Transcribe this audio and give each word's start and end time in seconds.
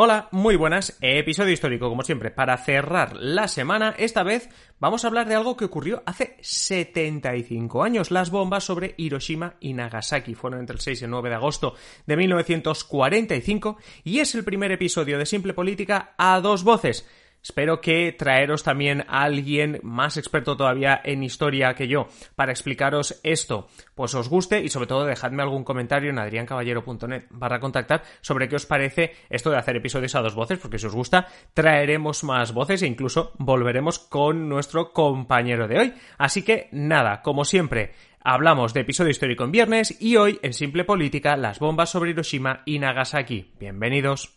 Hola, 0.00 0.28
muy 0.30 0.54
buenas. 0.54 0.96
Episodio 1.00 1.52
histórico, 1.52 1.88
como 1.88 2.04
siempre, 2.04 2.30
para 2.30 2.56
cerrar 2.56 3.16
la 3.16 3.48
semana. 3.48 3.96
Esta 3.98 4.22
vez 4.22 4.48
vamos 4.78 5.02
a 5.02 5.08
hablar 5.08 5.26
de 5.26 5.34
algo 5.34 5.56
que 5.56 5.64
ocurrió 5.64 6.04
hace 6.06 6.36
75 6.40 7.82
años. 7.82 8.12
Las 8.12 8.30
bombas 8.30 8.62
sobre 8.62 8.94
Hiroshima 8.96 9.56
y 9.58 9.72
Nagasaki 9.72 10.36
fueron 10.36 10.60
entre 10.60 10.74
el 10.74 10.80
6 10.80 11.00
y 11.00 11.04
el 11.04 11.10
9 11.10 11.30
de 11.30 11.34
agosto 11.34 11.74
de 12.06 12.16
1945 12.16 13.76
y 14.04 14.20
es 14.20 14.36
el 14.36 14.44
primer 14.44 14.70
episodio 14.70 15.18
de 15.18 15.26
Simple 15.26 15.52
Política 15.52 16.14
a 16.16 16.38
dos 16.38 16.62
voces. 16.62 17.04
Espero 17.48 17.80
que 17.80 18.12
traeros 18.12 18.62
también 18.62 19.06
a 19.08 19.22
alguien 19.22 19.80
más 19.82 20.18
experto 20.18 20.54
todavía 20.54 21.00
en 21.02 21.22
historia 21.22 21.72
que 21.72 21.88
yo 21.88 22.08
para 22.36 22.52
explicaros 22.52 23.18
esto, 23.22 23.68
pues 23.94 24.14
os 24.14 24.28
guste 24.28 24.60
y 24.60 24.68
sobre 24.68 24.86
todo 24.86 25.06
dejadme 25.06 25.42
algún 25.42 25.64
comentario 25.64 26.10
en 26.10 26.18
adriancaballero.net 26.18 27.24
barra 27.30 27.58
contactar 27.58 28.02
sobre 28.20 28.48
qué 28.48 28.56
os 28.56 28.66
parece 28.66 29.14
esto 29.30 29.50
de 29.50 29.56
hacer 29.56 29.76
episodios 29.76 30.14
a 30.14 30.20
dos 30.20 30.34
voces, 30.34 30.58
porque 30.58 30.78
si 30.78 30.88
os 30.88 30.94
gusta 30.94 31.26
traeremos 31.54 32.22
más 32.22 32.52
voces 32.52 32.82
e 32.82 32.86
incluso 32.86 33.32
volveremos 33.38 33.98
con 33.98 34.46
nuestro 34.50 34.92
compañero 34.92 35.66
de 35.66 35.78
hoy. 35.78 35.94
Así 36.18 36.42
que 36.42 36.68
nada, 36.70 37.22
como 37.22 37.46
siempre, 37.46 37.92
Hablamos 38.20 38.74
de 38.74 38.80
episodio 38.80 39.10
histórico 39.10 39.44
en 39.44 39.52
viernes 39.52 39.96
y 40.02 40.16
hoy 40.16 40.38
en 40.42 40.52
Simple 40.52 40.84
Política 40.84 41.36
las 41.36 41.60
bombas 41.60 41.88
sobre 41.90 42.10
Hiroshima 42.10 42.62
y 42.66 42.78
Nagasaki. 42.78 43.54
Bienvenidos. 43.58 44.36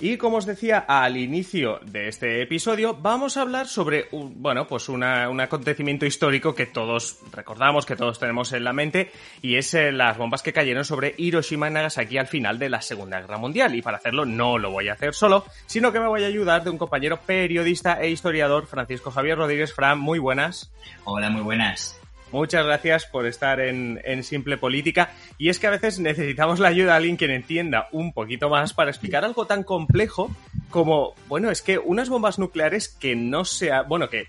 Y 0.00 0.16
como 0.16 0.36
os 0.36 0.46
decía 0.46 0.84
al 0.86 1.16
inicio 1.16 1.80
de 1.82 2.06
este 2.06 2.40
episodio, 2.40 2.94
vamos 2.94 3.36
a 3.36 3.42
hablar 3.42 3.66
sobre 3.66 4.06
bueno, 4.12 4.68
pues 4.68 4.88
un 4.88 5.02
acontecimiento 5.02 6.06
histórico 6.06 6.54
que 6.54 6.66
todos 6.66 7.18
recordamos, 7.32 7.84
que 7.84 7.96
todos 7.96 8.20
tenemos 8.20 8.52
en 8.52 8.62
la 8.62 8.72
mente, 8.72 9.10
y 9.42 9.56
es 9.56 9.74
eh, 9.74 9.90
las 9.90 10.16
bombas 10.16 10.44
que 10.44 10.52
cayeron 10.52 10.84
sobre 10.84 11.16
Hiroshima 11.16 11.68
y 11.68 11.72
Nagasaki 11.72 12.16
al 12.16 12.28
final 12.28 12.60
de 12.60 12.68
la 12.68 12.80
Segunda 12.80 13.20
Guerra 13.20 13.38
Mundial. 13.38 13.74
Y 13.74 13.82
para 13.82 13.96
hacerlo 13.96 14.24
no 14.24 14.56
lo 14.56 14.70
voy 14.70 14.88
a 14.88 14.92
hacer 14.92 15.14
solo, 15.14 15.44
sino 15.66 15.92
que 15.92 15.98
me 15.98 16.06
voy 16.06 16.22
a 16.22 16.28
ayudar 16.28 16.62
de 16.62 16.70
un 16.70 16.78
compañero 16.78 17.18
periodista 17.26 18.00
e 18.00 18.08
historiador, 18.08 18.66
Francisco 18.66 19.10
Javier 19.10 19.38
Rodríguez. 19.38 19.74
Fran, 19.74 19.98
muy 19.98 20.20
buenas. 20.20 20.70
Hola, 21.04 21.28
muy 21.28 21.42
buenas. 21.42 21.98
Muchas 22.30 22.64
gracias 22.64 23.06
por 23.06 23.26
estar 23.26 23.60
en, 23.60 24.22
Simple 24.22 24.58
Política. 24.58 25.10
Y 25.38 25.48
es 25.48 25.58
que 25.58 25.66
a 25.66 25.70
veces 25.70 25.98
necesitamos 25.98 26.60
la 26.60 26.68
ayuda 26.68 26.92
de 26.92 26.96
alguien 26.98 27.16
que 27.16 27.32
entienda 27.32 27.88
un 27.92 28.12
poquito 28.12 28.50
más 28.50 28.74
para 28.74 28.90
explicar 28.90 29.24
algo 29.24 29.46
tan 29.46 29.62
complejo 29.62 30.30
como, 30.70 31.14
bueno, 31.28 31.50
es 31.50 31.62
que 31.62 31.78
unas 31.78 32.08
bombas 32.08 32.38
nucleares 32.38 32.88
que 32.88 33.16
no 33.16 33.44
sea, 33.44 33.82
bueno, 33.82 34.10
que 34.10 34.28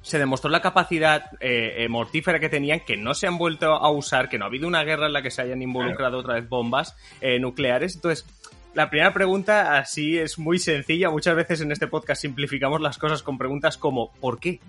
se 0.00 0.18
demostró 0.18 0.50
la 0.50 0.60
capacidad 0.60 1.30
eh, 1.40 1.76
eh, 1.78 1.88
mortífera 1.88 2.38
que 2.38 2.50
tenían, 2.50 2.80
que 2.80 2.96
no 2.96 3.14
se 3.14 3.26
han 3.26 3.38
vuelto 3.38 3.72
a 3.72 3.90
usar, 3.90 4.28
que 4.28 4.38
no 4.38 4.44
ha 4.44 4.48
habido 4.48 4.68
una 4.68 4.84
guerra 4.84 5.06
en 5.06 5.14
la 5.14 5.22
que 5.22 5.30
se 5.30 5.42
hayan 5.42 5.62
involucrado 5.62 6.18
otra 6.18 6.34
vez 6.34 6.48
bombas 6.48 6.94
eh, 7.22 7.38
nucleares. 7.38 7.94
Entonces, 7.94 8.26
la 8.74 8.90
primera 8.90 9.14
pregunta 9.14 9.78
así 9.78 10.18
es 10.18 10.38
muy 10.38 10.58
sencilla. 10.58 11.08
Muchas 11.08 11.36
veces 11.36 11.60
en 11.60 11.72
este 11.72 11.86
podcast 11.86 12.20
simplificamos 12.20 12.80
las 12.80 12.98
cosas 12.98 13.22
con 13.22 13.38
preguntas 13.38 13.78
como 13.78 14.12
¿por 14.14 14.40
qué? 14.40 14.60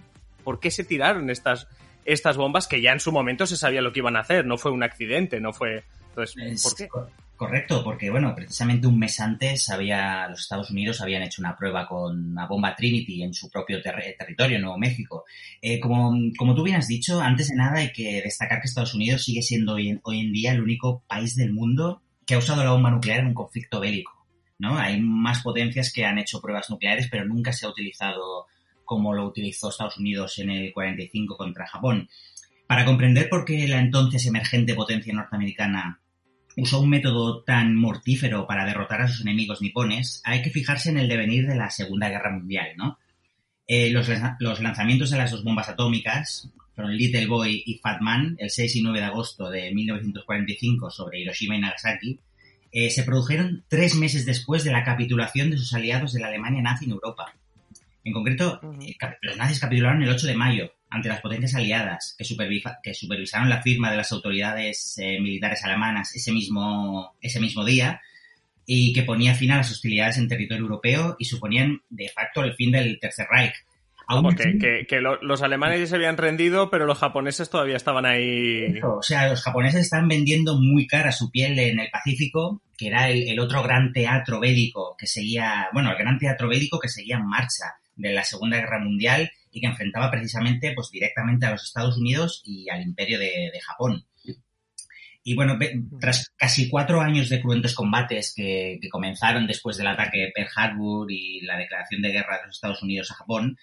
¿Por 0.43 0.59
qué 0.59 0.71
se 0.71 0.83
tiraron 0.83 1.29
estas, 1.29 1.67
estas 2.05 2.37
bombas 2.37 2.67
que 2.67 2.81
ya 2.81 2.91
en 2.91 2.99
su 2.99 3.11
momento 3.11 3.45
se 3.45 3.57
sabía 3.57 3.81
lo 3.81 3.91
que 3.91 3.99
iban 3.99 4.15
a 4.15 4.21
hacer, 4.21 4.45
no 4.45 4.57
fue 4.57 4.71
un 4.71 4.83
accidente, 4.83 5.39
no 5.41 5.51
fue... 5.53 5.83
Entonces, 6.09 6.63
¿por 6.63 6.75
qué? 6.75 6.87
Correcto, 7.35 7.83
porque 7.83 8.09
bueno, 8.09 8.33
precisamente 8.33 8.87
un 8.87 8.97
mes 8.97 9.19
antes 9.19 9.69
había, 9.69 10.29
los 10.29 10.39
Estados 10.39 10.71
Unidos 10.71 11.01
habían 11.01 11.21
hecho 11.23 11.41
una 11.41 11.57
prueba 11.57 11.85
con 11.85 12.33
la 12.33 12.47
bomba 12.47 12.73
Trinity 12.73 13.23
en 13.23 13.33
su 13.33 13.49
propio 13.49 13.81
territorio, 13.81 14.57
Nuevo 14.57 14.77
México. 14.77 15.25
Eh, 15.61 15.81
como, 15.81 16.13
como 16.37 16.55
tú 16.55 16.63
bien 16.63 16.77
has 16.77 16.87
dicho, 16.87 17.19
antes 17.19 17.49
de 17.49 17.55
nada 17.55 17.79
hay 17.79 17.91
que 17.91 18.21
destacar 18.21 18.61
que 18.61 18.67
Estados 18.67 18.93
Unidos 18.93 19.25
sigue 19.25 19.41
siendo 19.41 19.73
hoy 19.73 19.99
hoy 20.03 20.21
en 20.21 20.31
día 20.31 20.53
el 20.53 20.61
único 20.61 21.03
país 21.07 21.35
del 21.35 21.51
mundo 21.51 22.01
que 22.25 22.35
ha 22.35 22.37
usado 22.37 22.63
la 22.63 22.71
bomba 22.71 22.91
nuclear 22.91 23.19
en 23.19 23.27
un 23.27 23.33
conflicto 23.33 23.81
bélico. 23.81 24.15
¿no? 24.57 24.77
Hay 24.77 25.01
más 25.01 25.41
potencias 25.41 25.91
que 25.91 26.05
han 26.05 26.17
hecho 26.17 26.41
pruebas 26.41 26.69
nucleares, 26.69 27.07
pero 27.11 27.25
nunca 27.25 27.51
se 27.51 27.65
ha 27.65 27.69
utilizado 27.69 28.47
como 28.85 29.13
lo 29.13 29.25
utilizó 29.25 29.69
Estados 29.69 29.97
Unidos 29.97 30.39
en 30.39 30.51
el 30.51 30.73
45 30.73 31.35
contra 31.35 31.67
Japón. 31.67 32.07
Para 32.67 32.85
comprender 32.85 33.29
por 33.29 33.45
qué 33.45 33.67
la 33.67 33.79
entonces 33.79 34.25
emergente 34.25 34.73
potencia 34.73 35.13
norteamericana 35.13 35.99
usó 36.57 36.79
un 36.79 36.89
método 36.89 37.43
tan 37.43 37.75
mortífero 37.75 38.47
para 38.47 38.65
derrotar 38.65 39.01
a 39.01 39.07
sus 39.07 39.21
enemigos 39.21 39.61
nipones, 39.61 40.21
hay 40.23 40.41
que 40.41 40.49
fijarse 40.49 40.89
en 40.89 40.97
el 40.97 41.09
devenir 41.09 41.47
de 41.47 41.55
la 41.55 41.69
Segunda 41.69 42.09
Guerra 42.09 42.31
Mundial, 42.31 42.69
¿no? 42.77 42.97
Eh, 43.67 43.89
los, 43.89 44.07
lanzamientos 44.61 45.09
de 45.09 45.17
las 45.17 45.31
dos 45.31 45.43
bombas 45.43 45.69
atómicas, 45.69 46.49
fueron 46.75 46.95
Little 46.95 47.27
Boy 47.27 47.63
y 47.65 47.79
Fat 47.79 47.99
Man, 48.01 48.35
el 48.37 48.49
6 48.49 48.75
y 48.75 48.81
9 48.83 48.99
de 48.99 49.05
agosto 49.05 49.49
de 49.49 49.73
1945 49.73 50.91
sobre 50.91 51.21
Hiroshima 51.21 51.55
y 51.55 51.61
Nagasaki, 51.61 52.19
eh, 52.71 52.89
se 52.89 53.03
produjeron 53.03 53.63
tres 53.67 53.95
meses 53.95 54.25
después 54.25 54.63
de 54.63 54.71
la 54.71 54.83
capitulación 54.83 55.49
de 55.49 55.57
sus 55.57 55.73
aliados 55.73 56.13
de 56.13 56.19
la 56.19 56.27
Alemania 56.27 56.61
nazi 56.61 56.85
en 56.85 56.91
Europa. 56.91 57.33
En 58.05 58.13
concreto, 58.13 58.61
eh, 58.79 58.95
los 59.21 59.35
nazis 59.35 59.59
capitularon 59.59 60.03
el 60.03 60.09
8 60.09 60.27
de 60.27 60.35
mayo 60.35 60.71
ante 60.91 61.09
las 61.09 61.21
potencias 61.21 61.55
aliadas 61.55 62.15
que, 62.15 62.23
supervisaron 62.23 63.49
la 63.49 63.63
firma 63.63 63.89
de 63.89 63.97
las 63.97 64.11
autoridades 64.11 64.95
eh, 64.99 65.19
militares 65.19 65.65
alemanas 65.65 66.15
ese 66.15 66.31
mismo, 66.31 67.15
ese 67.19 67.39
mismo 67.39 67.65
día 67.65 67.99
y 68.67 68.93
que 68.93 69.01
ponía 69.01 69.33
fin 69.33 69.51
a 69.51 69.57
las 69.57 69.71
hostilidades 69.71 70.19
en 70.19 70.27
territorio 70.27 70.61
europeo 70.61 71.15
y 71.17 71.25
suponían 71.25 71.81
de 71.89 72.07
facto 72.09 72.43
el 72.43 72.53
fin 72.53 72.71
del 72.71 72.99
Tercer 72.99 73.25
Reich. 73.29 73.55
Porque 74.21 74.85
que, 74.87 75.01
los 75.01 75.41
alemanes 75.41 75.79
ya 75.79 75.87
se 75.87 75.95
habían 75.95 76.17
rendido, 76.17 76.69
pero 76.69 76.85
los 76.85 76.99
japoneses 76.99 77.49
todavía 77.49 77.75
estaban 77.75 78.05
ahí. 78.05 78.79
o 78.83 79.01
sea, 79.01 79.29
los 79.29 79.41
japoneses 79.41 79.81
están 79.81 80.07
vendiendo 80.07 80.59
muy 80.59 80.85
cara 80.85 81.11
su 81.11 81.31
piel 81.31 81.57
en 81.57 81.79
el 81.79 81.89
Pacífico, 81.89 82.61
que 82.77 82.89
era 82.89 83.09
el, 83.09 83.27
el, 83.27 83.39
otro 83.39 83.63
gran 83.63 83.91
teatro 83.93 84.39
bélico 84.39 84.95
que 84.95 85.07
seguía, 85.07 85.69
bueno, 85.73 85.89
el 85.89 85.97
gran 85.97 86.19
teatro 86.19 86.47
bélico 86.47 86.79
que 86.79 86.87
seguía 86.87 87.15
en 87.15 87.25
marcha 87.25 87.77
de 87.95 88.13
la 88.13 88.23
Segunda 88.23 88.57
Guerra 88.57 88.79
Mundial 88.79 89.31
y 89.51 89.61
que 89.61 89.67
enfrentaba 89.67 90.11
precisamente 90.11 90.73
pues 90.73 90.89
directamente 90.91 91.45
a 91.45 91.51
los 91.51 91.63
Estados 91.63 91.97
Unidos 91.97 92.41
y 92.45 92.69
al 92.69 92.81
imperio 92.81 93.17
de, 93.19 93.51
Japón. 93.65 94.05
Y 95.23 95.33
bueno, 95.33 95.57
tras 95.99 96.31
casi 96.37 96.69
cuatro 96.69 97.01
años 97.01 97.29
de 97.29 97.41
cruentos 97.41 97.73
combates 97.73 98.33
que, 98.35 98.79
comenzaron 98.91 99.47
después 99.47 99.77
del 99.77 99.87
ataque 99.87 100.19
de 100.19 100.31
Pearl 100.35 100.49
Harbor 100.55 101.11
y 101.11 101.41
la 101.41 101.57
declaración 101.57 102.01
de 102.01 102.11
guerra 102.11 102.37
de 102.37 102.47
los 102.47 102.55
Estados 102.55 102.83
Unidos 102.83 103.09
a 103.11 103.15
Japón, 103.15 103.57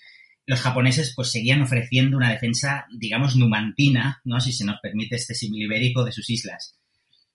los 0.45 0.61
japoneses 0.61 1.13
pues 1.15 1.31
seguían 1.31 1.63
ofreciendo 1.63 2.17
una 2.17 2.31
defensa, 2.31 2.87
digamos, 2.99 3.37
numantina, 3.37 4.21
¿no? 4.25 4.41
Si 4.41 4.53
se 4.53 4.65
nos 4.65 4.81
permite 4.81 5.17
este 5.17 5.35
símil 5.35 5.63
ibérico 5.63 6.05
de 6.05 6.13
sus 6.13 6.29
islas. 6.31 6.79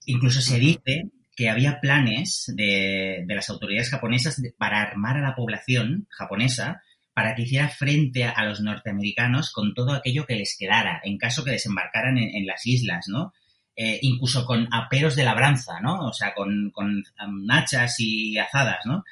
Incluso 0.05 0.41
se 0.41 0.59
dice 0.59 1.09
que 1.37 1.49
había 1.49 1.79
planes 1.79 2.51
de, 2.55 3.23
de 3.25 3.35
las 3.35 3.49
autoridades 3.51 3.91
japonesas 3.91 4.41
para 4.57 4.81
armar 4.81 5.17
a 5.17 5.21
la 5.21 5.35
población 5.35 6.07
japonesa 6.09 6.81
para 7.13 7.35
que 7.35 7.43
hiciera 7.43 7.69
frente 7.69 8.25
a, 8.25 8.43
los 8.43 8.59
norteamericanos 8.59 9.51
con 9.51 9.73
todo 9.73 9.93
aquello 9.93 10.25
que 10.25 10.35
les 10.35 10.57
quedara 10.57 10.99
en 11.03 11.17
caso 11.17 11.43
que 11.43 11.51
desembarcaran 11.51 12.17
en, 12.17 12.45
las 12.45 12.65
islas, 12.65 13.07
¿no? 13.07 13.33
Eh, 13.75 13.99
incluso 14.01 14.45
con 14.45 14.67
aperos 14.71 15.15
de 15.15 15.23
labranza, 15.23 15.79
¿no? 15.79 16.07
O 16.07 16.13
sea, 16.13 16.33
con, 16.33 16.71
con 16.71 17.03
hachas 17.49 17.99
y 17.99 18.37
azadas, 18.37 18.85
¿no? 18.85 19.03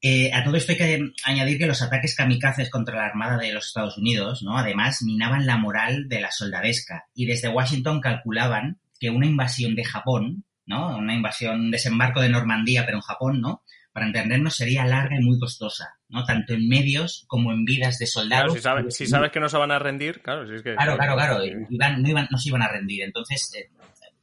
Eh, 0.00 0.30
a 0.34 0.44
todo 0.44 0.56
esto 0.56 0.72
hay 0.72 0.78
que 0.78 1.12
añadir 1.24 1.56
que 1.56 1.66
los 1.66 1.80
ataques 1.80 2.14
kamikazes 2.14 2.68
contra 2.68 2.96
la 2.96 3.06
Armada 3.06 3.38
de 3.38 3.54
los 3.54 3.68
Estados 3.68 3.96
Unidos, 3.96 4.42
¿no? 4.42 4.58
Además, 4.58 5.02
minaban 5.02 5.46
la 5.46 5.56
moral 5.56 6.08
de 6.10 6.20
la 6.20 6.30
soldadesca 6.30 7.06
y 7.14 7.24
desde 7.24 7.48
Washington 7.48 8.02
calculaban 8.02 8.78
que 9.00 9.08
una 9.08 9.26
invasión 9.26 9.74
de 9.74 9.84
Japón, 9.84 10.44
¿no? 10.66 10.96
Una 10.96 11.14
invasión, 11.14 11.70
desembarco 11.70 12.20
de 12.20 12.28
Normandía, 12.28 12.84
pero 12.84 12.98
en 12.98 13.02
Japón, 13.02 13.40
¿no? 13.40 13.62
para 13.94 14.06
entendernos, 14.06 14.56
sería 14.56 14.84
larga 14.84 15.16
y 15.16 15.24
muy 15.24 15.38
costosa, 15.38 16.00
¿no? 16.08 16.24
Tanto 16.24 16.52
en 16.52 16.66
medios 16.66 17.24
como 17.28 17.52
en 17.52 17.64
vidas 17.64 17.96
de 18.00 18.08
soldados. 18.08 18.52
si, 18.88 19.06
sabes, 19.06 19.30
que 19.30 19.38
no 19.38 19.48
se 19.48 19.56
van 19.56 19.70
a 19.70 19.78
rendir, 19.78 20.20
claro, 20.20 20.48
si 20.48 20.54
es 20.56 20.62
que... 20.64 20.74
Claro, 20.74 20.96
claro, 20.96 21.14
claro, 21.14 21.38
no, 21.38 22.08
iban, 22.08 22.26
no 22.28 22.36
se 22.36 22.48
iban 22.48 22.62
a 22.62 22.68
rendir. 22.68 23.04
Entonces, 23.04 23.52
eh, 23.54 23.70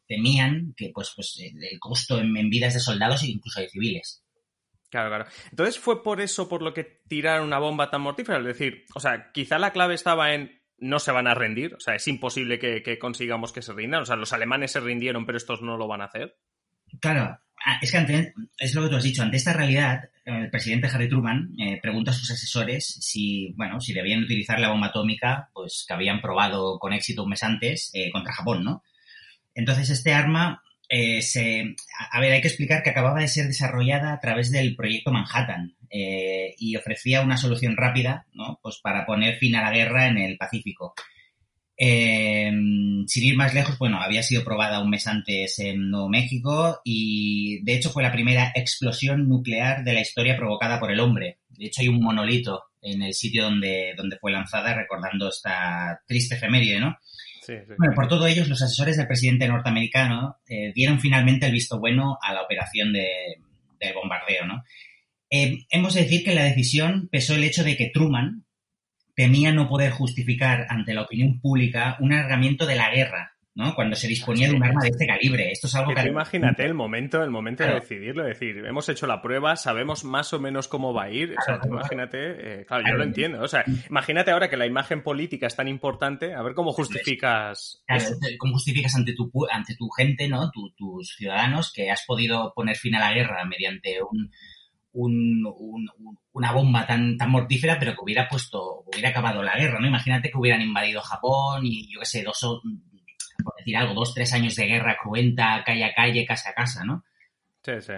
temían 0.06 0.74
que, 0.76 0.92
pues, 0.94 1.14
pues 1.16 1.40
el 1.40 1.80
costo 1.80 2.20
en, 2.20 2.50
vidas 2.50 2.74
de 2.74 2.82
soldados 2.82 3.24
e 3.24 3.28
incluso 3.28 3.62
de 3.62 3.70
civiles. 3.70 4.22
Claro, 4.90 5.08
claro. 5.08 5.26
Entonces, 5.52 5.80
¿fue 5.80 6.04
por 6.04 6.20
eso 6.20 6.50
por 6.50 6.62
lo 6.62 6.74
que 6.74 6.84
tiraron 7.08 7.48
una 7.48 7.60
bomba 7.60 7.90
tan 7.90 8.02
mortífera? 8.02 8.40
Es 8.40 8.46
decir, 8.46 8.84
o 8.94 9.00
sea, 9.00 9.32
quizá 9.32 9.58
la 9.58 9.72
clave 9.72 9.94
estaba 9.94 10.34
en 10.34 10.61
no 10.82 11.00
se 11.00 11.12
van 11.12 11.28
a 11.28 11.36
rendir, 11.36 11.76
o 11.76 11.80
sea, 11.80 11.96
es 11.96 12.08
imposible 12.08 12.60
que, 12.60 13.00
consigamos 13.00 13.54
que 13.54 13.62
se 13.62 13.72
rindan. 13.72 14.02
O 14.02 14.06
sea, 14.06 14.16
los 14.16 14.34
alemanes 14.34 14.72
se 14.72 14.80
rindieron, 14.80 15.26
pero 15.26 15.38
estos 15.38 15.62
no 15.62 15.78
lo 15.78 15.88
van 15.88 16.02
a 16.02 16.06
hacer. 16.06 16.36
Claro, 17.00 17.40
ah, 17.66 17.80
es 17.82 17.92
que 17.92 17.98
ante, 17.98 18.34
es 18.58 18.76
lo 18.76 18.84
que 18.84 18.90
tú 18.90 18.96
has 18.96 19.04
dicho, 19.04 19.22
ante 19.22 19.38
esta 19.38 19.54
realidad, 19.54 20.10
el 20.26 20.50
presidente 20.50 20.88
Harry 20.88 21.08
Truman 21.08 21.54
eh, 21.58 21.80
pregunta 21.82 22.12
a 22.12 22.14
sus 22.14 22.30
asesores 22.32 22.86
si, 23.00 23.54
bueno, 23.56 23.80
si 23.80 23.94
debían 23.94 24.24
utilizar 24.24 24.60
la 24.60 24.70
bomba 24.70 24.88
atómica, 24.88 25.50
pues 25.54 25.86
que 25.88 25.94
habían 25.94 26.20
probado 26.20 26.80
con 26.80 26.94
éxito 26.94 27.24
un 27.24 27.30
mes 27.30 27.44
antes 27.44 27.92
eh, 27.94 28.12
contra 28.12 28.34
Japón, 28.34 28.64
¿no? 28.64 28.84
Entonces 29.54 29.90
este 29.90 30.14
arma 30.14 30.64
eh, 30.94 31.22
se, 31.22 31.74
a 32.12 32.20
ver, 32.20 32.34
hay 32.34 32.42
que 32.42 32.50
explicar 32.50 32.84
que 32.84 32.90
acababa 32.90 33.22
de 33.22 33.30
ser 33.30 33.48
desarrollada 33.48 34.12
a 34.12 34.20
través 34.20 34.52
del 34.52 34.76
proyecto 34.76 35.10
Manhattan 35.10 35.78
eh, 35.90 36.54
y 36.58 36.76
ofrecía 36.76 37.22
una 37.22 37.38
solución 37.38 37.78
rápida, 37.78 38.28
¿no? 38.34 38.60
Pues 38.62 38.82
para 38.84 39.06
poner 39.06 39.38
fin 39.38 39.56
a 39.56 39.62
la 39.62 39.72
guerra 39.72 40.08
en 40.08 40.18
el 40.18 40.38
Pacífico. 40.38 40.94
Eh, 41.78 42.52
sin 43.08 43.24
ir 43.24 43.38
más 43.38 43.54
lejos, 43.54 43.78
bueno, 43.78 44.02
había 44.02 44.22
sido 44.22 44.44
probada 44.44 44.82
un 44.82 44.90
mes 44.90 45.08
antes 45.08 45.60
en 45.60 45.90
Nuevo 45.90 46.10
México 46.10 46.82
y 46.84 47.64
de 47.64 47.74
hecho 47.74 47.90
fue 47.90 48.04
la 48.04 48.12
primera 48.12 48.52
explosión 48.54 49.30
nuclear 49.30 49.86
de 49.86 49.94
la 49.94 50.02
historia 50.02 50.36
provocada 50.36 50.78
por 50.78 50.92
el 50.92 51.00
hombre. 51.00 51.40
De 51.48 51.68
hecho 51.68 51.84
hay 51.84 51.88
un 51.88 52.04
monolito 52.04 52.64
en 52.82 53.02
el 53.02 53.14
sitio 53.14 53.46
donde, 53.46 53.94
donde 53.96 54.18
fue 54.18 54.34
lanzada 54.34 54.74
recordando 54.74 55.30
esta 55.30 56.02
triste 56.06 56.36
efeméride, 56.36 56.82
¿no? 56.82 56.98
Bueno, 57.78 57.94
por 57.96 58.08
todo 58.08 58.28
ello, 58.28 58.46
los 58.46 58.62
asesores 58.62 58.98
del 58.98 59.08
presidente 59.08 59.48
norteamericano 59.48 60.38
eh, 60.48 60.72
dieron 60.74 61.00
finalmente 61.00 61.48
el 61.48 61.52
visto 61.52 61.80
bueno 61.80 62.18
a 62.22 62.34
la 62.34 62.44
operación 62.44 62.94
de, 62.94 63.40
bombardeo, 63.96 64.46
¿no? 64.46 64.64
Eh, 65.30 65.66
hemos 65.70 65.96
de 65.96 66.04
decir 66.04 66.24
que 66.24 66.36
la 66.36 66.44
decisión 66.44 67.10
pesó 67.12 67.34
el 67.34 67.44
hecho 67.44 67.64
de 67.64 67.76
que 67.76 67.90
Truman 67.90 68.46
temía 69.16 69.52
no 69.52 69.68
poder 69.68 69.92
justificar 69.92 70.68
ante 70.70 70.94
la 70.94 71.02
opinión 71.02 71.40
pública 71.40 71.98
un 72.00 72.14
alargamiento 72.14 72.66
de 72.66 72.76
la 72.76 72.94
guerra 72.94 73.31
¿no? 73.54 73.76
Cuando 73.76 73.96
se 73.96 74.08
disponía 74.08 74.48
de 74.48 74.56
un 74.56 74.64
arma 74.64 74.82
de 74.82 74.90
este 74.90 75.06
calibre. 75.06 75.52
Esto 75.52 75.68
es 75.68 75.76
algo 75.76 75.94
que... 75.94 76.08
imagínate 76.08 76.64
el 76.66 76.74
momento, 76.74 77.22
el 77.22 77.30
momento 77.30 77.64
de 77.64 77.74
decidirlo, 77.74 78.24
decir, 78.24 78.58
hemos 78.66 78.88
hecho 78.88 79.08
la 79.08 79.22
prueba, 79.22 79.56
sabemos 79.56 80.06
más 80.06 80.32
o 80.34 80.40
menos 80.40 80.68
cómo 80.68 80.94
va 80.94 81.04
a 81.04 81.10
ir. 81.12 81.36
o 81.38 81.42
sea, 81.42 81.60
imagínate, 81.66 82.62
eh, 82.62 82.66
claro, 82.66 82.84
yo 82.88 82.96
lo 82.96 83.04
entiendo. 83.04 83.42
O 83.42 83.48
sea, 83.48 83.66
imagínate 83.90 84.32
ahora 84.32 84.50
que 84.50 84.58
la 84.58 84.66
imagen 84.66 85.04
política 85.04 85.48
es 85.48 85.56
tan 85.56 85.68
importante, 85.68 86.34
a 86.34 86.42
ver 86.42 86.54
cómo 86.54 86.72
justificas. 86.72 87.84
cómo 88.38 88.54
justificas 88.54 88.96
ante 88.96 89.14
tu, 89.14 89.30
ante 89.52 89.76
tu 89.76 89.90
gente, 89.90 90.28
¿no? 90.28 90.52
tus 90.52 91.16
ciudadanos, 91.18 91.74
que 91.74 91.92
has 91.92 92.04
podido 92.06 92.54
poner 92.56 92.78
fin 92.78 92.96
a 92.96 93.00
la 93.00 93.14
guerra 93.14 93.44
mediante 93.46 93.98
un, 94.02 94.32
un, 94.94 95.44
una 96.32 96.52
bomba 96.54 96.86
tan, 96.86 97.18
tan 97.18 97.30
mortífera, 97.30 97.78
pero 97.80 97.94
que 97.94 98.02
hubiera 98.02 98.28
puesto, 98.30 98.84
hubiera 98.86 99.10
acabado 99.10 99.44
la 99.44 99.58
guerra, 99.58 99.80
¿no? 99.80 99.88
Imagínate 99.88 100.32
que 100.32 100.38
hubieran 100.38 100.62
invadido 100.62 101.02
Japón 101.02 101.66
y 101.66 101.92
yo 101.94 102.00
qué 102.00 102.06
sé, 102.06 102.24
dos, 102.24 102.40
decir 103.62 103.78
algo, 103.78 103.94
dos, 103.94 104.14
tres 104.14 104.34
años 104.34 104.56
de 104.56 104.68
guerra 104.68 104.98
cruenta, 105.02 105.64
calle 105.66 105.86
a 105.86 105.94
calle, 105.94 106.26
casa 106.26 106.50
a 106.50 106.54
casa, 106.54 106.84
¿no? 106.84 107.04
Sí, 107.64 107.74
sí. 107.80 107.94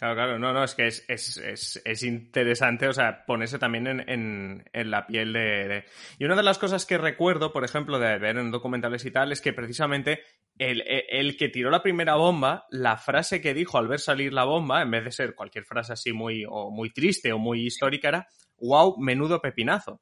Claro, 0.00 0.14
claro, 0.14 0.38
no, 0.38 0.54
no, 0.54 0.64
es 0.64 0.74
que 0.74 0.86
es, 0.86 1.04
es, 1.08 1.36
es, 1.36 1.82
es 1.84 2.02
interesante, 2.04 2.88
o 2.88 2.92
sea, 2.94 3.26
ponerse 3.26 3.58
también 3.58 3.86
en, 3.86 4.08
en, 4.08 4.64
en 4.72 4.90
la 4.90 5.06
piel 5.06 5.34
de, 5.34 5.84
Y 6.18 6.24
una 6.24 6.36
de 6.36 6.42
las 6.42 6.58
cosas 6.58 6.86
que 6.86 6.96
recuerdo, 6.96 7.52
por 7.52 7.64
ejemplo, 7.64 7.98
de 7.98 8.16
ver 8.18 8.38
en 8.38 8.50
documentales 8.50 9.04
y 9.04 9.10
tal, 9.10 9.30
es 9.30 9.42
que 9.42 9.52
precisamente 9.52 10.22
el, 10.56 10.82
el, 10.86 11.36
que 11.36 11.50
tiró 11.50 11.68
la 11.70 11.82
primera 11.82 12.14
bomba, 12.14 12.64
la 12.70 12.96
frase 12.96 13.42
que 13.42 13.52
dijo 13.52 13.76
al 13.76 13.88
ver 13.88 14.00
salir 14.00 14.32
la 14.32 14.44
bomba, 14.44 14.80
en 14.80 14.90
vez 14.90 15.04
de 15.04 15.12
ser 15.12 15.34
cualquier 15.34 15.66
frase 15.66 15.92
así 15.92 16.14
muy, 16.14 16.46
o 16.48 16.70
muy 16.70 16.90
triste 16.94 17.30
o 17.34 17.38
muy 17.38 17.66
histórica, 17.66 18.08
era, 18.08 18.28
wow, 18.58 18.96
menudo 18.98 19.42
pepinazo. 19.42 20.00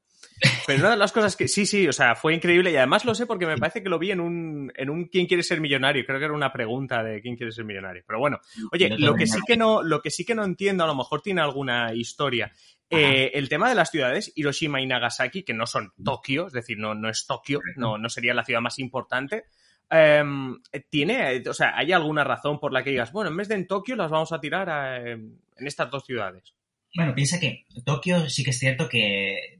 Pero 0.65 0.79
una 0.79 0.91
de 0.91 0.97
las 0.97 1.11
cosas 1.11 1.35
que 1.35 1.47
sí, 1.47 1.65
sí, 1.65 1.87
o 1.87 1.93
sea, 1.93 2.15
fue 2.15 2.33
increíble 2.33 2.71
y 2.71 2.75
además 2.75 3.05
lo 3.05 3.13
sé 3.13 3.25
porque 3.25 3.45
me 3.45 3.57
parece 3.57 3.83
que 3.83 3.89
lo 3.89 3.99
vi 3.99 4.11
en 4.11 4.19
un, 4.19 4.71
en 4.75 4.89
un 4.89 5.05
¿Quién 5.05 5.25
quiere 5.25 5.43
ser 5.43 5.59
millonario? 5.59 6.05
Creo 6.05 6.19
que 6.19 6.25
era 6.25 6.33
una 6.33 6.51
pregunta 6.51 7.03
de 7.03 7.21
¿Quién 7.21 7.35
quiere 7.35 7.51
ser 7.51 7.65
millonario? 7.65 8.03
Pero 8.05 8.19
bueno, 8.19 8.39
oye, 8.71 8.89
lo 8.97 9.15
que 9.15 9.27
sí 9.27 9.39
que 9.45 9.57
no, 9.57 9.83
lo 9.83 10.01
que 10.01 10.11
sí 10.11 10.25
que 10.25 10.35
no 10.35 10.43
entiendo, 10.43 10.83
a 10.83 10.87
lo 10.87 10.95
mejor 10.95 11.21
tiene 11.21 11.41
alguna 11.41 11.93
historia. 11.93 12.51
Eh, 12.89 13.31
el 13.33 13.49
tema 13.49 13.69
de 13.69 13.75
las 13.75 13.91
ciudades, 13.91 14.31
Hiroshima 14.35 14.81
y 14.81 14.87
Nagasaki, 14.87 15.43
que 15.43 15.53
no 15.53 15.67
son 15.67 15.93
Tokio, 16.03 16.47
es 16.47 16.53
decir, 16.53 16.77
no, 16.77 16.95
no 16.95 17.09
es 17.09 17.27
Tokio, 17.27 17.59
no, 17.75 17.97
no 17.97 18.09
sería 18.09 18.33
la 18.33 18.45
ciudad 18.45 18.61
más 18.61 18.79
importante. 18.79 19.45
Em, 19.89 20.59
tiene, 20.89 21.43
o 21.47 21.53
sea, 21.53 21.77
¿hay 21.77 21.91
alguna 21.91 22.23
razón 22.23 22.59
por 22.59 22.71
la 22.73 22.83
que 22.83 22.91
digas, 22.91 23.11
bueno, 23.11 23.29
en 23.29 23.37
vez 23.37 23.47
de 23.47 23.55
en 23.55 23.67
Tokio 23.67 23.95
las 23.95 24.11
vamos 24.11 24.31
a 24.31 24.39
tirar 24.39 25.07
en 25.07 25.39
estas 25.57 25.89
dos 25.89 26.05
ciudades? 26.05 26.53
Bueno, 26.95 27.13
piensa 27.13 27.39
que 27.39 27.65
Tokio 27.85 28.29
sí 28.29 28.43
que 28.43 28.49
es 28.49 28.59
cierto 28.59 28.89
que 28.89 29.58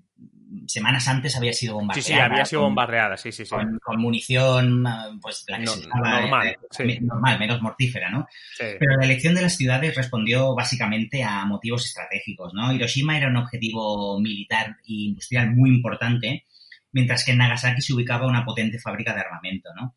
semanas 0.68 1.08
antes 1.08 1.36
había 1.36 1.54
sido 1.54 1.76
bombardeada. 1.76 2.06
Sí, 2.06 2.14
sí, 2.14 2.20
había 2.20 2.46
sido 2.46 2.62
bombardeada, 2.62 3.18
sí, 3.18 3.32
sí, 3.32 3.46
sí. 3.46 3.56
Con, 3.82 4.02
munición, 4.02 4.84
pues 5.22 5.46
la 5.48 5.60
que 5.60 5.68
se 5.68 5.88
normal, 5.88 6.48
eh, 6.80 7.00
normal, 7.02 7.40
menos 7.40 7.62
mortífera, 7.62 8.10
¿no? 8.10 8.28
Pero 8.58 8.98
la 8.98 9.06
elección 9.06 9.36
de 9.36 9.42
las 9.42 9.56
ciudades 9.56 9.96
respondió 9.96 10.56
básicamente 10.56 11.24
a 11.24 11.46
motivos 11.46 11.86
estratégicos, 11.86 12.54
¿no? 12.54 12.72
Hiroshima 12.74 13.18
era 13.18 13.28
un 13.28 13.38
objetivo 13.38 14.20
militar 14.20 14.78
e 14.84 15.10
industrial 15.10 15.56
muy 15.56 15.70
importante, 15.70 16.46
mientras 16.92 17.24
que 17.24 17.32
en 17.32 17.40
Nagasaki 17.40 17.82
se 17.82 17.94
ubicaba 17.94 18.28
una 18.28 18.46
potente 18.46 18.80
fábrica 18.80 19.14
de 19.14 19.22
armamento, 19.22 19.70
¿no? 19.76 19.96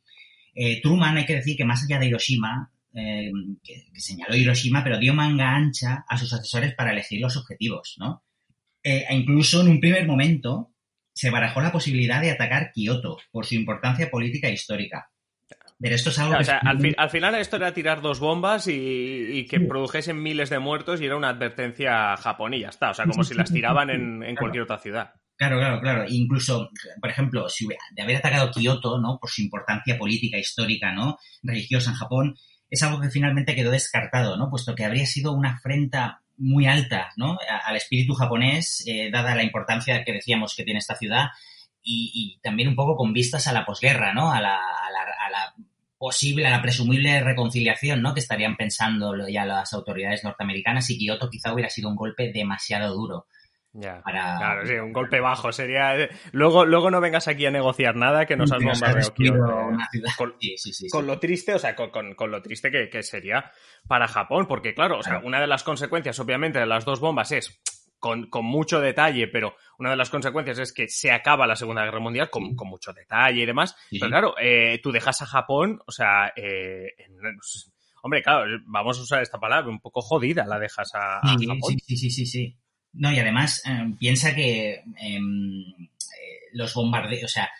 Eh, 0.55 0.81
Truman, 0.83 1.17
hay 1.17 1.25
que 1.27 1.37
decir 1.37 1.57
que 1.57 1.65
más 1.65 1.83
allá 1.83 1.99
de 1.99 2.07
Hiroshima, 2.07 2.71
eh, 2.95 3.31
que, 3.63 3.87
que, 3.93 4.01
señaló 4.01 4.37
Hiroshima, 4.37 4.85
pero 4.85 4.99
dio 4.99 5.15
manga 5.15 5.55
ancha 5.55 6.05
a 6.07 6.19
sus 6.19 6.33
asesores 6.33 6.75
para 6.75 6.93
elegir 6.93 7.21
los 7.21 7.37
objetivos, 7.39 7.97
¿no? 7.99 8.23
Eh, 8.83 9.05
e 9.09 9.15
incluso 9.15 9.61
en 9.61 9.69
un 9.69 9.81
primer 9.81 10.07
momento 10.07 10.73
se 11.13 11.31
barajó 11.31 11.61
la 11.61 11.73
posibilidad 11.73 12.21
de 12.21 12.31
atacar 12.31 12.73
Kioto 12.73 13.19
por 13.31 13.47
su 13.47 13.55
importancia 13.55 14.11
política 14.11 14.49
e 14.49 14.53
histórica. 14.53 15.11
Pero 15.83 15.97
esto 15.97 16.11
es 16.11 16.19
algo 16.21 16.39
o 16.39 16.45
sea, 16.45 16.59
al, 16.59 17.11
final 17.11 17.35
esto 17.35 17.57
era 17.57 17.75
tirar 17.75 18.01
dos 18.01 18.21
bombas 18.21 18.69
y, 18.69 19.45
que 19.51 19.59
produjesen 19.59 20.23
miles 20.23 20.49
de 20.49 20.61
muertos 20.61 21.01
y 21.01 21.07
era 21.07 21.17
una 21.17 21.31
advertencia 21.31 22.15
y 22.53 22.61
ya 22.61 22.69
está. 22.69 22.91
O 22.91 22.95
sea, 22.95 23.05
como 23.05 23.25
si 23.25 23.35
las 23.35 23.53
tiraban 23.53 23.91
en, 23.91 24.37
cualquier 24.37 24.63
otra 24.63 24.79
ciudad. 24.79 25.13
Claro, 25.35 25.59
claro, 25.59 25.81
claro. 25.81 26.05
Incluso, 26.09 26.71
por 27.01 27.11
ejemplo, 27.11 27.49
si 27.49 27.67
de 27.67 28.03
haber 28.03 28.17
atacado 28.17 28.53
Kioto, 28.53 29.01
¿no? 29.01 29.19
Por 29.19 29.29
su 29.29 29.43
importancia 29.43 29.99
política, 29.99 30.39
histórica, 30.39 30.93
¿no? 30.93 31.19
Religiosa 31.43 31.91
en 31.91 31.97
Japón, 31.97 32.37
es 32.71 32.81
algo 32.85 33.01
que 33.01 33.11
finalmente 33.11 33.57
quedó 33.57 33.73
descartado, 33.73 34.37
¿no? 34.37 34.51
Puesto 34.51 34.77
que 34.77 34.85
habría 34.85 35.05
sido 35.05 35.33
una 35.33 35.55
afrenta 35.55 36.23
muy 36.37 36.67
alta 36.67 37.11
¿no? 37.17 37.39
al 37.65 37.77
espíritu 37.77 38.15
japonés, 38.15 38.85
eh, 38.87 39.11
dada 39.11 39.35
la 39.35 39.43
importancia 39.43 40.05
que 40.05 40.13
decíamos 40.13 40.55
que 40.57 40.65
tiene 40.65 40.79
esta 40.79 40.97
ciudad, 40.97 41.27
y, 41.85 42.39
también 42.43 42.69
un 42.69 42.77
poco 42.77 42.97
con 42.97 43.13
vistas 43.13 43.47
a 43.47 43.53
la 43.53 43.65
posguerra, 43.65 44.15
¿no? 44.15 44.31
A 44.31 44.41
la, 44.41 44.55
a 44.55 44.91
la, 44.93 45.01
a 45.27 45.31
la 45.31 45.55
posible, 45.99 46.47
a 46.47 46.51
la 46.51 46.63
presumible 46.63 47.21
reconciliación, 47.21 48.03
¿no? 48.03 48.15
Que 48.15 48.21
estarían 48.21 48.57
pensando 48.57 49.15
ya 49.29 49.45
las 49.45 49.73
autoridades 49.73 50.25
norteamericanas 50.25 50.91
y 50.91 50.99
Kioto 50.99 51.31
quizá 51.31 51.53
hubiera 51.53 51.71
sido 51.71 51.89
un 51.89 51.97
golpe 51.97 52.33
demasiado 52.33 52.95
duro. 52.95 53.27
Ya, 53.75 54.03
Claro, 54.03 54.67
sí, 54.67 54.75
un 54.75 54.93
golpe 54.93 55.21
bajo 55.21 55.51
sería. 55.51 55.97
Luego, 56.33 56.67
luego 56.67 56.91
no 56.91 57.01
vengas 57.01 57.27
aquí 57.27 57.47
a 57.47 57.51
negociar 57.51 57.97
nada 57.97 58.27
que 58.27 58.37
nos 58.37 58.53
has 58.53 58.63
bombardeado. 58.63 59.15
Con, 60.19 60.35
con, 60.91 61.07
lo 61.07 61.19
triste, 61.19 61.55
o 61.55 61.59
sea, 61.59 61.75
con, 61.75 62.15
con 62.15 62.31
lo 62.31 62.43
triste 62.43 62.71
que, 62.71 62.91
que, 62.91 63.03
sería 63.03 63.51
para 63.89 64.09
Japón, 64.09 64.47
porque 64.47 64.75
claro, 64.75 64.99
o 64.99 65.03
sea, 65.03 65.21
una 65.25 65.41
de 65.41 65.47
las 65.47 65.65
consecuencias, 65.65 66.19
obviamente, 66.21 66.59
de 66.59 66.67
las 66.67 66.85
dos 66.85 67.01
bombas 67.01 67.33
es. 67.33 67.61
Con, 67.99 68.29
mucho 68.43 68.81
detalle, 68.81 69.29
pero 69.29 69.55
una 69.79 69.91
de 69.91 69.97
las 69.97 70.11
consecuencias 70.11 70.59
es 70.59 70.73
que 70.73 70.89
se 70.89 71.13
acaba 71.13 71.47
la 71.47 71.55
Segunda 71.55 71.85
Guerra 71.85 72.01
Mundial 72.01 72.31
con, 72.31 72.57
mucho 72.57 72.93
detalle 72.93 73.43
y 73.43 73.47
demás. 73.47 73.77
Pero 73.93 74.09
claro, 74.09 74.35
eh, 74.41 74.81
tú 74.83 74.91
dejas 74.91 75.23
a 75.23 75.27
Japón, 75.27 75.79
o 75.87 75.93
sea, 75.93 76.33
eh, 76.35 76.97
hombre, 78.03 78.21
claro, 78.25 78.61
vamos 78.67 78.99
a 78.99 79.03
usar 79.03 79.23
esta 79.23 79.39
palabra, 79.39 79.71
un 79.71 79.79
poco 79.79 80.03
jodida 80.03 80.45
la 80.47 80.59
dejas 80.59 80.93
a, 80.97 81.19
a 81.19 81.29
Japón. 81.29 81.79
Sí, 81.87 81.97
sí, 81.97 82.11
sí, 82.11 82.27
sí. 82.27 82.59
No, 82.95 83.13
y 83.13 83.19
además 83.19 83.63
em, 83.65 83.97
piensa 83.97 84.35
que 84.35 84.83
em, 85.01 85.65
eh, 85.71 86.41
los 86.53 86.75
bombardeos, 86.75 87.25
o 87.25 87.29
sea, 87.29 87.51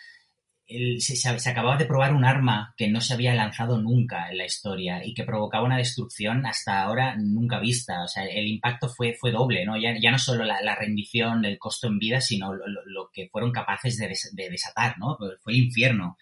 se, 0.99 1.49
acababa 1.49 1.77
de 1.77 1.85
probar 1.85 2.13
un 2.13 2.25
arma 2.25 2.73
que 2.77 2.87
no 2.87 3.01
se 3.01 3.13
había 3.13 3.35
lanzado 3.35 3.81
nunca 3.81 4.29
en 4.29 4.37
la 4.37 4.45
historia 4.45 5.05
y 5.05 5.13
que 5.13 5.23
provocaba 5.23 5.65
una 5.65 5.77
destrucción 5.77 6.45
hasta 6.45 6.81
ahora 6.81 7.15
nunca 7.17 7.59
vista. 7.59 8.03
O 8.03 8.07
sea, 8.07 8.25
el 8.25 8.47
impacto 8.47 8.89
fue, 8.89 9.15
fue 9.19 9.31
doble, 9.31 9.65
¿no? 9.65 9.77
Ya, 9.77 9.93
ya 9.99 10.11
no 10.11 10.17
solo 10.19 10.43
la, 10.45 10.75
rendición, 10.75 11.45
el 11.45 11.59
costo 11.59 11.87
en 11.87 11.99
vida, 11.99 12.21
sino 12.21 12.53
lo, 12.53 13.09
que 13.13 13.29
fueron 13.29 13.51
capaces 13.51 13.97
de, 13.97 14.49
desatar, 14.49 14.97
¿no? 14.97 15.17
Fue 15.41 15.53
el 15.53 15.59
infierno. 15.59 16.17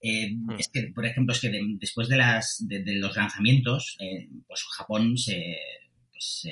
Eh, 0.00 0.32
hmm. 0.32 0.58
Es 0.58 0.68
que, 0.68 0.90
por 0.94 1.06
ejemplo, 1.06 1.32
es 1.32 1.40
que 1.40 1.50
después 1.78 2.08
de, 2.08 2.16
las, 2.16 2.56
de, 2.60 2.82
los 2.94 3.16
lanzamientos, 3.16 3.96
eh, 4.00 4.28
pues 4.46 4.64
Japón 4.76 5.16
se 5.16 5.56
pues, 6.18 6.48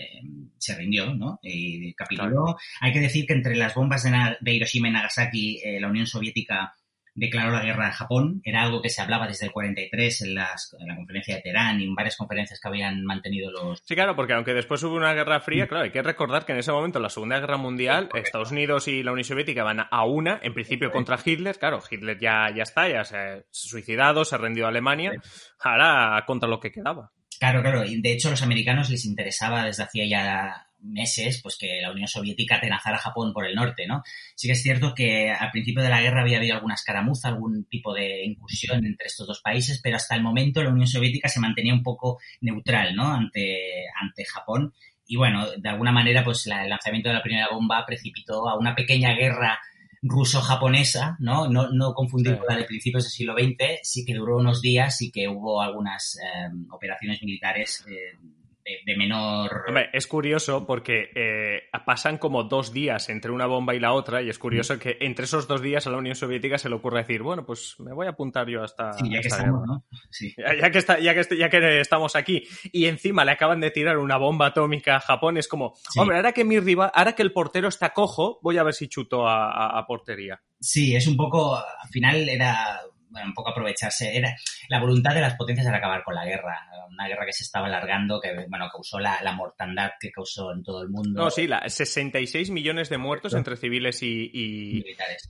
se 0.58 0.76
rindió, 0.76 1.12
¿no? 1.12 1.40
Y 1.42 1.92
capituló. 1.94 2.56
Hay 2.80 2.92
que 2.92 3.00
decir 3.00 3.26
que 3.26 3.32
entre 3.32 3.56
las 3.56 3.74
bombas 3.74 4.04
de, 4.04 4.52
Hiroshima 4.52 4.88
y 4.88 4.92
Nagasaki, 4.92 5.60
eh, 5.64 5.80
la 5.80 5.88
Unión 5.88 6.06
Soviética 6.06 6.74
declaró 7.16 7.50
la 7.50 7.64
guerra 7.64 7.88
a 7.88 7.92
Japón. 7.92 8.42
Era 8.44 8.62
algo 8.62 8.80
que 8.80 8.90
se 8.90 9.02
hablaba 9.02 9.26
desde 9.26 9.46
el 9.46 9.52
43 9.52 10.22
en, 10.22 10.34
las, 10.36 10.76
en 10.78 10.86
la 10.86 10.94
conferencia 10.94 11.34
de 11.34 11.42
Teherán 11.42 11.80
y 11.80 11.84
en 11.84 11.94
varias 11.96 12.16
conferencias 12.16 12.60
que 12.60 12.68
habían 12.68 13.04
mantenido 13.04 13.50
los... 13.50 13.82
Sí, 13.84 13.96
claro, 13.96 14.14
porque 14.14 14.34
aunque 14.34 14.54
después 14.54 14.82
hubo 14.84 14.94
una 14.94 15.14
guerra 15.14 15.40
fría, 15.40 15.66
claro, 15.66 15.84
hay 15.84 15.90
que 15.90 16.02
recordar 16.02 16.44
que 16.44 16.52
en 16.52 16.58
ese 16.58 16.70
momento, 16.70 16.98
en 16.98 17.02
la 17.02 17.08
Segunda 17.08 17.40
Guerra 17.40 17.56
Mundial, 17.56 18.08
Estados 18.14 18.52
Unidos 18.52 18.86
y 18.86 19.02
la 19.02 19.12
Unión 19.12 19.24
Soviética 19.24 19.64
van 19.64 19.80
a 19.90 20.04
una, 20.04 20.38
en 20.42 20.54
principio 20.54 20.92
contra 20.92 21.18
Hitler. 21.24 21.58
Claro, 21.58 21.82
Hitler 21.90 22.18
ya, 22.20 22.50
ya 22.54 22.62
está, 22.62 22.88
ya 22.88 23.04
se 23.04 23.16
ha 23.16 23.42
suicidado, 23.50 24.24
se 24.24 24.34
ha 24.36 24.38
rendido 24.38 24.66
a 24.66 24.68
Alemania. 24.68 25.12
Ahora 25.58 26.22
contra 26.26 26.48
lo 26.48 26.60
que 26.60 26.70
quedaba. 26.70 27.10
Claro, 27.38 27.62
claro. 27.62 27.84
Y 27.84 28.00
de 28.00 28.12
hecho, 28.12 28.28
a 28.28 28.30
los 28.32 28.42
americanos 28.42 28.90
les 28.90 29.04
interesaba 29.04 29.64
desde 29.64 29.82
hacía 29.82 30.06
ya 30.06 30.66
meses, 30.80 31.40
pues 31.42 31.56
que 31.58 31.80
la 31.82 31.90
Unión 31.90 32.08
Soviética 32.08 32.56
atenazara 32.56 32.96
a 32.96 33.00
Japón 33.00 33.32
por 33.32 33.46
el 33.46 33.54
norte, 33.54 33.86
¿no? 33.86 34.02
Sí 34.34 34.46
que 34.46 34.52
es 34.52 34.62
cierto 34.62 34.94
que 34.94 35.30
al 35.30 35.50
principio 35.50 35.82
de 35.82 35.88
la 35.88 36.00
guerra 36.00 36.22
había 36.22 36.38
habido 36.38 36.54
alguna 36.54 36.74
escaramuza, 36.74 37.28
algún 37.28 37.64
tipo 37.64 37.92
de 37.94 38.24
incursión 38.24 38.84
entre 38.84 39.06
estos 39.08 39.26
dos 39.26 39.40
países, 39.40 39.80
pero 39.82 39.96
hasta 39.96 40.14
el 40.14 40.22
momento 40.22 40.62
la 40.62 40.70
Unión 40.70 40.86
Soviética 40.86 41.28
se 41.28 41.40
mantenía 41.40 41.74
un 41.74 41.82
poco 41.82 42.18
neutral, 42.40 42.94
¿no? 42.94 43.12
Ante, 43.12 43.84
ante 44.00 44.24
Japón. 44.24 44.72
Y 45.06 45.16
bueno, 45.16 45.46
de 45.56 45.68
alguna 45.68 45.92
manera, 45.92 46.24
pues 46.24 46.46
el 46.46 46.68
lanzamiento 46.68 47.08
de 47.08 47.14
la 47.14 47.22
primera 47.22 47.48
bomba 47.50 47.84
precipitó 47.86 48.48
a 48.48 48.58
una 48.58 48.74
pequeña 48.74 49.14
guerra 49.14 49.58
ruso-japonesa, 50.08 51.16
¿no? 51.20 51.48
¿no? 51.48 51.70
No 51.70 51.94
confundir 51.94 52.38
con 52.38 52.46
la 52.48 52.56
de 52.56 52.64
principios 52.64 53.04
del 53.04 53.12
siglo 53.12 53.34
XX, 53.34 53.80
sí 53.82 54.04
que 54.04 54.14
duró 54.14 54.38
unos 54.38 54.60
días 54.60 55.00
y 55.02 55.10
que 55.10 55.28
hubo 55.28 55.60
algunas 55.60 56.16
eh, 56.16 56.48
operaciones 56.70 57.22
militares 57.22 57.84
eh, 57.88 58.18
de, 58.84 58.96
menor... 58.96 59.64
Hombre, 59.68 59.90
es 59.92 60.06
curioso 60.06 60.66
porque 60.66 61.10
eh, 61.14 61.62
pasan 61.84 62.18
como 62.18 62.44
dos 62.44 62.72
días 62.72 63.08
entre 63.08 63.30
una 63.30 63.46
bomba 63.46 63.74
y 63.74 63.80
la 63.80 63.92
otra 63.92 64.22
y 64.22 64.28
es 64.28 64.38
curioso 64.38 64.78
que 64.78 64.96
entre 65.00 65.24
esos 65.24 65.46
dos 65.46 65.62
días 65.62 65.86
a 65.86 65.90
la 65.90 65.98
Unión 65.98 66.16
Soviética 66.16 66.58
se 66.58 66.68
le 66.68 66.74
ocurre 66.74 67.00
decir, 67.00 67.22
bueno, 67.22 67.44
pues 67.46 67.76
me 67.78 67.92
voy 67.92 68.06
a 68.06 68.10
apuntar 68.10 68.48
yo 68.48 68.62
hasta... 68.62 68.92
Sí, 68.94 69.10
ya 69.10 69.20
que 69.20 69.28
estamos, 69.28 69.62
¿no? 69.66 69.84
Sí. 70.10 70.34
Ya, 70.36 70.70
que 70.70 70.78
está, 70.78 70.98
ya, 70.98 71.14
que, 71.14 71.36
ya 71.36 71.48
que 71.48 71.80
estamos 71.80 72.16
aquí 72.16 72.42
y 72.72 72.86
encima 72.86 73.24
le 73.24 73.32
acaban 73.32 73.60
de 73.60 73.70
tirar 73.70 73.98
una 73.98 74.16
bomba 74.16 74.46
atómica 74.46 74.96
a 74.96 75.00
Japón, 75.00 75.36
es 75.36 75.48
como, 75.48 75.74
hombre, 75.96 76.16
ahora 76.16 76.32
que 76.32 76.44
mi 76.44 76.58
rival, 76.58 76.90
ahora 76.94 77.14
que 77.14 77.22
el 77.22 77.32
portero 77.32 77.68
está 77.68 77.90
cojo, 77.90 78.40
voy 78.42 78.58
a 78.58 78.62
ver 78.62 78.74
si 78.74 78.88
chuto 78.88 79.28
a 79.28 79.84
portería. 79.86 80.40
Sí, 80.58 80.96
es 80.96 81.06
un 81.06 81.16
poco, 81.16 81.56
al 81.56 81.88
final 81.90 82.28
era 82.28 82.80
bueno, 83.10 83.28
un 83.28 83.34
poco 83.34 83.50
aprovecharse. 83.50 84.16
Era, 84.16 84.36
la 84.68 84.80
voluntad 84.80 85.14
de 85.14 85.20
las 85.20 85.34
potencias 85.34 85.66
era 85.66 85.78
acabar 85.78 86.02
con 86.04 86.14
la 86.14 86.24
guerra. 86.24 86.66
Una 86.90 87.08
guerra 87.08 87.26
que 87.26 87.32
se 87.32 87.44
estaba 87.44 87.66
alargando, 87.66 88.20
que 88.20 88.32
bueno, 88.48 88.68
causó 88.70 88.98
la, 88.98 89.20
mortandad 89.32 89.90
que 90.00 90.10
causó 90.10 90.52
en 90.52 90.62
todo 90.62 90.82
el 90.82 90.88
mundo. 90.88 91.22
No, 91.22 91.30
sí, 91.30 91.46
la, 91.46 91.68
66 91.68 92.50
millones 92.50 92.88
de 92.88 92.98
muertos 92.98 93.34
entre 93.34 93.56
civiles 93.56 94.02
y, 94.02 94.30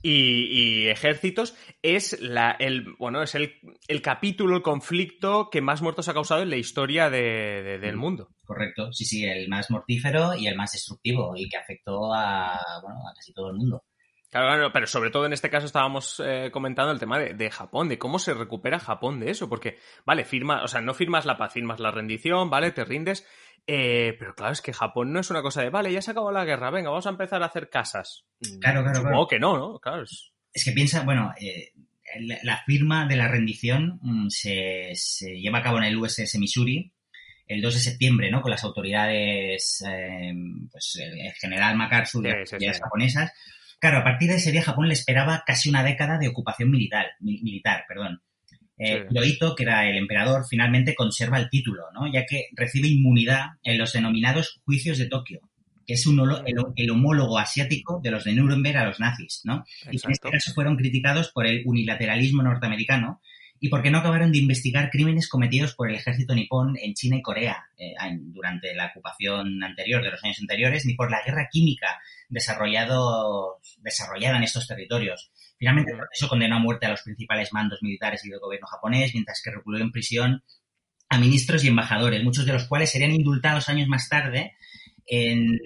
y, 0.03 0.87
ejércitos. 0.87 1.55
Es 1.81 2.19
la, 2.21 2.51
el, 2.59 2.93
bueno, 2.97 3.21
es 3.21 3.35
el, 3.35 3.55
el, 3.87 4.01
capítulo, 4.01 4.55
el 4.55 4.61
conflicto 4.61 5.49
que 5.49 5.61
más 5.61 5.81
muertos 5.81 6.07
ha 6.07 6.13
causado 6.13 6.41
en 6.41 6.49
la 6.49 6.57
historia 6.57 7.09
del 7.09 7.95
mm, 7.95 7.99
mundo. 7.99 8.29
Correcto, 8.45 8.93
sí, 8.93 9.05
sí, 9.05 9.25
el 9.25 9.49
más 9.49 9.69
mortífero 9.69 10.35
y 10.35 10.47
el 10.47 10.55
más 10.55 10.71
destructivo 10.71 11.33
y 11.35 11.49
que 11.49 11.57
afectó 11.57 12.13
a, 12.13 12.57
bueno, 12.81 12.99
a 13.09 13.13
casi 13.13 13.33
todo 13.33 13.49
el 13.49 13.57
mundo. 13.57 13.83
Claro, 14.29 14.73
pero 14.73 14.87
sobre 14.87 15.09
todo 15.09 15.25
en 15.25 15.33
este 15.33 15.49
caso 15.49 15.65
estábamos 15.65 16.21
eh, 16.25 16.49
comentando 16.51 16.91
el 16.91 16.99
tema 16.99 17.17
de, 17.17 17.49
Japón, 17.49 17.87
de 17.87 17.97
cómo 17.97 18.19
se 18.19 18.33
recupera 18.33 18.79
Japón 18.79 19.21
de 19.21 19.31
eso, 19.31 19.47
porque, 19.47 19.77
vale, 20.05 20.25
firma, 20.25 20.63
o 20.63 20.67
sea, 20.67 20.81
no 20.81 20.93
firmas 20.93 21.25
la 21.25 21.37
paz, 21.37 21.53
firmas 21.53 21.79
la 21.79 21.91
rendición, 21.91 22.49
vale, 22.49 22.71
te 22.71 22.83
rindes, 22.83 23.25
eh, 23.65 24.15
pero 24.19 24.35
claro, 24.35 24.51
es 24.51 24.61
que 24.61 24.73
Japón 24.73 25.13
no 25.13 25.21
es 25.21 25.29
una 25.29 25.41
cosa 25.41 25.61
de, 25.61 25.69
vale, 25.69 25.93
ya 25.93 26.01
se 26.01 26.11
acabó 26.11 26.31
la 26.31 26.43
guerra, 26.43 26.71
venga, 26.71 26.89
vamos 26.89 27.07
a 27.07 27.11
empezar 27.11 27.41
a 27.41 27.45
hacer 27.45 27.69
casas. 27.69 28.25
Claro, 28.59 28.83
claro, 28.83 28.97
Supongo 28.97 29.27
que 29.27 29.39
no, 29.39 29.57
¿no? 29.57 29.79
Claro. 29.79 30.03
Es... 30.03 30.65
que 30.65 30.71
piensa, 30.73 31.03
bueno, 31.03 31.33
eh, 31.39 31.71
la, 32.43 32.61
firma 32.65 33.07
de 33.07 33.15
la 33.15 33.29
rendición 33.29 33.97
mm, 34.01 34.27
se, 34.27 34.93
lleva 35.35 35.59
a 35.59 35.63
cabo 35.63 35.77
en 35.77 35.85
el 35.85 35.95
USS 35.95 36.37
Missouri, 36.37 36.91
el 37.47 37.61
2 37.61 37.75
de 37.75 37.79
septiembre, 37.79 38.29
¿no? 38.29 38.41
Con 38.41 38.51
las 38.51 38.65
autoridades, 38.65 39.81
pues 40.69 40.99
el 41.01 41.31
general 41.39 41.77
MacArthur 41.77 42.27
y 42.27 42.65
las 42.65 42.81
japonesas. 42.81 43.31
Claro, 43.79 43.99
a 43.99 44.03
partir 44.03 44.29
de 44.29 44.35
ese 44.37 44.51
día 44.51 44.63
Japón 44.63 44.87
le 44.87 44.93
esperaba 44.93 45.43
casi 45.45 45.69
una 45.69 45.83
década 45.83 46.17
de 46.17 46.27
ocupación 46.27 46.71
militar, 46.71 47.05
militar 47.19 47.85
perdón. 47.87 48.21
Eh, 48.79 49.07
Hirohito, 49.09 49.55
que 49.55 49.63
era 49.63 49.89
el 49.89 49.97
emperador, 49.97 50.45
finalmente 50.47 50.93
conserva 50.93 51.39
el 51.39 51.49
título, 51.49 51.85
¿no? 51.93 52.11
ya 52.11 52.25
que 52.25 52.49
recibe 52.53 52.87
inmunidad 52.87 53.45
en 53.63 53.77
los 53.79 53.93
denominados 53.93 54.61
juicios 54.65 54.99
de 54.99 55.07
Tokio, 55.07 55.41
que 55.85 55.93
es 55.93 56.05
un 56.05 56.19
el, 56.75 56.89
homólogo 56.91 57.39
asiático 57.39 57.99
de 58.03 58.11
los 58.11 58.23
de 58.23 58.33
Nuremberg 58.33 58.77
a 58.77 58.85
los 58.85 58.99
nazis, 58.99 59.41
¿no? 59.45 59.65
Y 59.91 59.97
en 60.03 60.11
este 60.11 60.29
caso 60.29 60.53
fueron 60.53 60.75
criticados 60.75 61.31
por 61.31 61.47
el 61.47 61.63
unilateralismo 61.65 62.43
norteamericano 62.43 63.19
y 63.59 63.69
porque 63.69 63.89
no 63.89 63.99
acabaron 63.99 64.31
de 64.31 64.37
investigar 64.37 64.89
crímenes 64.89 65.27
cometidos 65.27 65.73
por 65.73 65.89
el 65.89 65.95
ejército 65.95 66.35
nipón 66.35 66.75
en 66.81 66.93
China 66.93 67.17
y 67.17 67.21
Corea 67.21 67.65
eh, 67.77 67.93
durante 68.19 68.75
la 68.75 68.87
ocupación 68.87 69.63
anterior 69.63 70.03
de 70.03 70.11
los 70.11 70.23
años 70.23 70.39
anteriores, 70.39 70.85
ni 70.85 70.95
por 70.95 71.09
la 71.09 71.23
guerra 71.25 71.47
química 71.51 71.99
desarrollado, 72.29 73.59
desarrollada 73.79 74.37
en 74.37 74.43
estos 74.43 74.67
territorios. 74.67 75.31
Finalmente, 75.57 75.93
por 75.93 76.07
eso 76.11 76.27
condenó 76.27 76.57
a 76.57 76.59
muerte 76.59 76.85
a 76.85 76.89
los 76.89 77.01
principales 77.01 77.51
mandos 77.53 77.81
militares 77.81 78.23
y 78.25 78.29
del 78.29 78.39
gobierno 78.39 78.67
japonés, 78.67 79.13
mientras 79.13 79.41
que 79.43 79.51
recluyó 79.51 79.83
en 79.83 79.91
prisión 79.91 80.43
a 81.09 81.17
ministros 81.17 81.63
y 81.63 81.69
embajadores, 81.69 82.23
muchos 82.23 82.45
de 82.45 82.53
los 82.53 82.67
cuales 82.67 82.91
serían 82.91 83.11
indultados 83.11 83.69
años 83.69 83.87
más 83.87 84.09
tarde 84.09 84.55
en, 85.07 85.57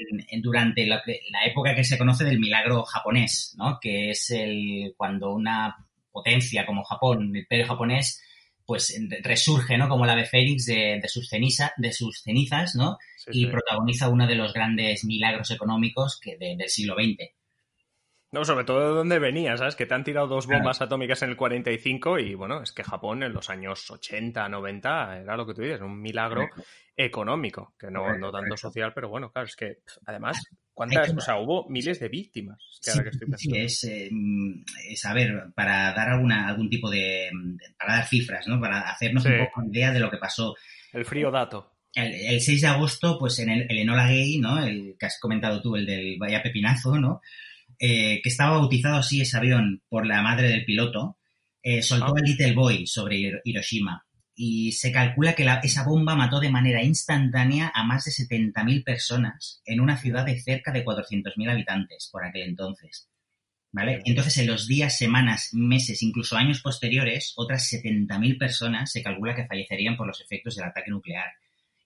durante 0.42 0.86
la, 0.86 1.02
la, 1.06 1.46
época 1.46 1.76
que 1.76 1.84
se 1.84 1.98
conoce 1.98 2.24
del 2.24 2.40
milagro 2.40 2.84
japonés, 2.84 3.56
¿no? 3.58 3.80
que 3.82 4.12
es 4.12 4.30
el 4.30 4.94
cuando 4.96 5.34
una 5.34 5.76
potencia 6.12 6.66
como 6.66 6.84
Japón, 6.84 7.30
el 7.32 7.42
imperio 7.42 7.68
japonés, 7.68 8.22
pues 8.66 8.96
resurge, 9.24 9.78
¿no? 9.78 9.90
Como 9.90 10.06
la 10.06 10.14
ave 10.14 10.26
Félix 10.26 10.66
de, 10.66 11.02
sus, 11.08 11.30
ceniza, 11.30 11.74
de 11.78 11.92
sus 11.92 12.22
cenizas, 12.22 12.76
¿no? 12.76 12.98
y 13.32 13.46
protagoniza 13.48 14.10
uno 14.10 14.28
de 14.28 14.36
los 14.36 14.54
grandes 14.54 15.04
milagros 15.06 15.52
económicos 15.52 16.20
que 16.20 16.38
del 16.38 16.70
siglo 16.70 16.96
XX. 16.96 17.32
No, 18.32 18.46
sobre 18.46 18.64
todo 18.64 18.80
de 18.80 18.96
dónde 18.96 19.20
venía, 19.20 19.58
¿sabes? 19.58 19.76
Que 19.76 19.86
te 19.86 19.94
han 19.94 20.06
tirado 20.06 20.26
dos 20.28 20.48
bombas 20.48 20.82
atómicas 20.82 21.22
en 21.22 21.32
el 21.32 21.36
45 21.36 22.20
y 22.20 22.34
bueno, 22.34 22.64
es 22.64 22.72
que 22.72 22.82
Japón 22.82 23.24
en 23.24 23.34
los 23.34 23.50
años 23.50 23.92
80, 23.92 24.48
90 24.48 25.20
era 25.20 25.36
lo 25.36 25.46
que 25.46 25.54
tú 25.54 25.62
dices, 25.62 25.82
un 25.82 26.02
milagro 26.02 26.48
económico, 26.96 27.74
que 27.78 27.92
no, 27.92 28.18
no 28.18 28.32
tanto 28.32 28.56
social, 28.56 28.94
pero 28.96 29.10
bueno, 29.10 29.32
claro, 29.34 29.48
es 29.48 29.58
que 29.58 29.80
además, 30.06 30.42
¿cuántas? 30.90 31.16
O 31.16 31.22
sea, 31.22 31.38
hubo 31.40 31.70
miles 31.70 32.00
de 32.00 32.10
víctimas. 32.10 32.58
sí, 32.80 33.52
es, 33.56 33.84
eh, 33.84 34.10
es, 34.90 35.06
a 35.06 35.14
ver, 35.14 35.52
para 35.54 35.94
dar 35.94 36.10
alguna, 36.10 36.48
algún 36.48 36.70
tipo 36.70 36.90
de, 36.90 37.30
para 37.78 37.98
dar 37.98 38.08
cifras, 38.08 38.48
¿no? 38.48 38.60
Para 38.60 38.82
hacernos 38.82 39.26
un 39.26 39.38
poco 39.38 39.64
idea 39.70 39.92
de 39.92 40.00
lo 40.00 40.10
que 40.10 40.18
pasó. 40.18 40.56
El 40.94 41.06
frío 41.06 41.30
dato. 41.30 41.74
El, 41.94 42.40
6 42.40 42.62
de 42.62 42.68
agosto, 42.68 43.18
pues 43.20 43.38
en 43.40 43.50
el, 43.50 43.68
el 43.70 43.80
Enola 43.80 44.08
Gay, 44.08 44.40
¿no? 44.40 44.64
El 44.64 44.96
que 44.98 45.06
has 45.06 45.20
comentado 45.20 45.62
tú, 45.62 45.76
el 45.76 45.86
del 45.86 46.18
Vaya 46.18 46.42
Pepinazo, 46.42 46.98
¿no? 46.98 47.22
Eh, 47.78 48.22
que 48.22 48.30
estaba 48.30 48.58
bautizado 48.58 48.98
así 48.98 49.22
ese 49.22 49.38
avión 49.38 49.82
por 49.90 50.06
la 50.06 50.22
madre 50.22 50.50
del 50.50 50.66
piloto, 50.66 51.18
eh, 51.62 51.82
soltó 51.82 52.16
el 52.18 52.24
Little 52.24 52.54
Boy 52.54 52.88
sobre 52.88 53.42
Hiroshima. 53.44 54.06
Y 54.36 54.72
se 54.72 54.92
calcula 54.92 55.36
que 55.36 55.46
esa 55.64 55.84
bomba 55.84 56.16
mató 56.16 56.40
de 56.40 56.50
manera 56.50 56.84
instantánea 56.84 57.72
a 57.74 57.84
más 57.84 58.06
de 58.06 58.12
70.000 58.12 58.84
personas 58.84 59.62
en 59.66 59.82
una 59.82 59.98
ciudad 59.98 60.26
de 60.26 60.40
cerca 60.40 60.72
de 60.72 60.86
400.000 60.86 61.52
habitantes 61.52 62.10
por 62.12 62.26
aquel 62.26 62.44
entonces. 62.44 63.10
¿Vale? 63.74 64.02
Entonces, 64.04 64.38
en 64.38 64.48
los 64.48 64.68
días, 64.68 64.98
semanas, 64.98 65.50
meses, 65.54 66.04
incluso 66.04 66.36
años 66.36 66.62
posteriores, 66.62 67.34
otras 67.38 67.72
70.000 67.72 68.38
personas 68.38 68.92
se 68.92 69.02
calcula 69.02 69.36
que 69.36 69.46
fallecerían 69.46 69.96
por 69.96 70.08
los 70.08 70.20
efectos 70.20 70.56
del 70.56 70.66
ataque 70.66 70.92
nuclear. 70.92 71.32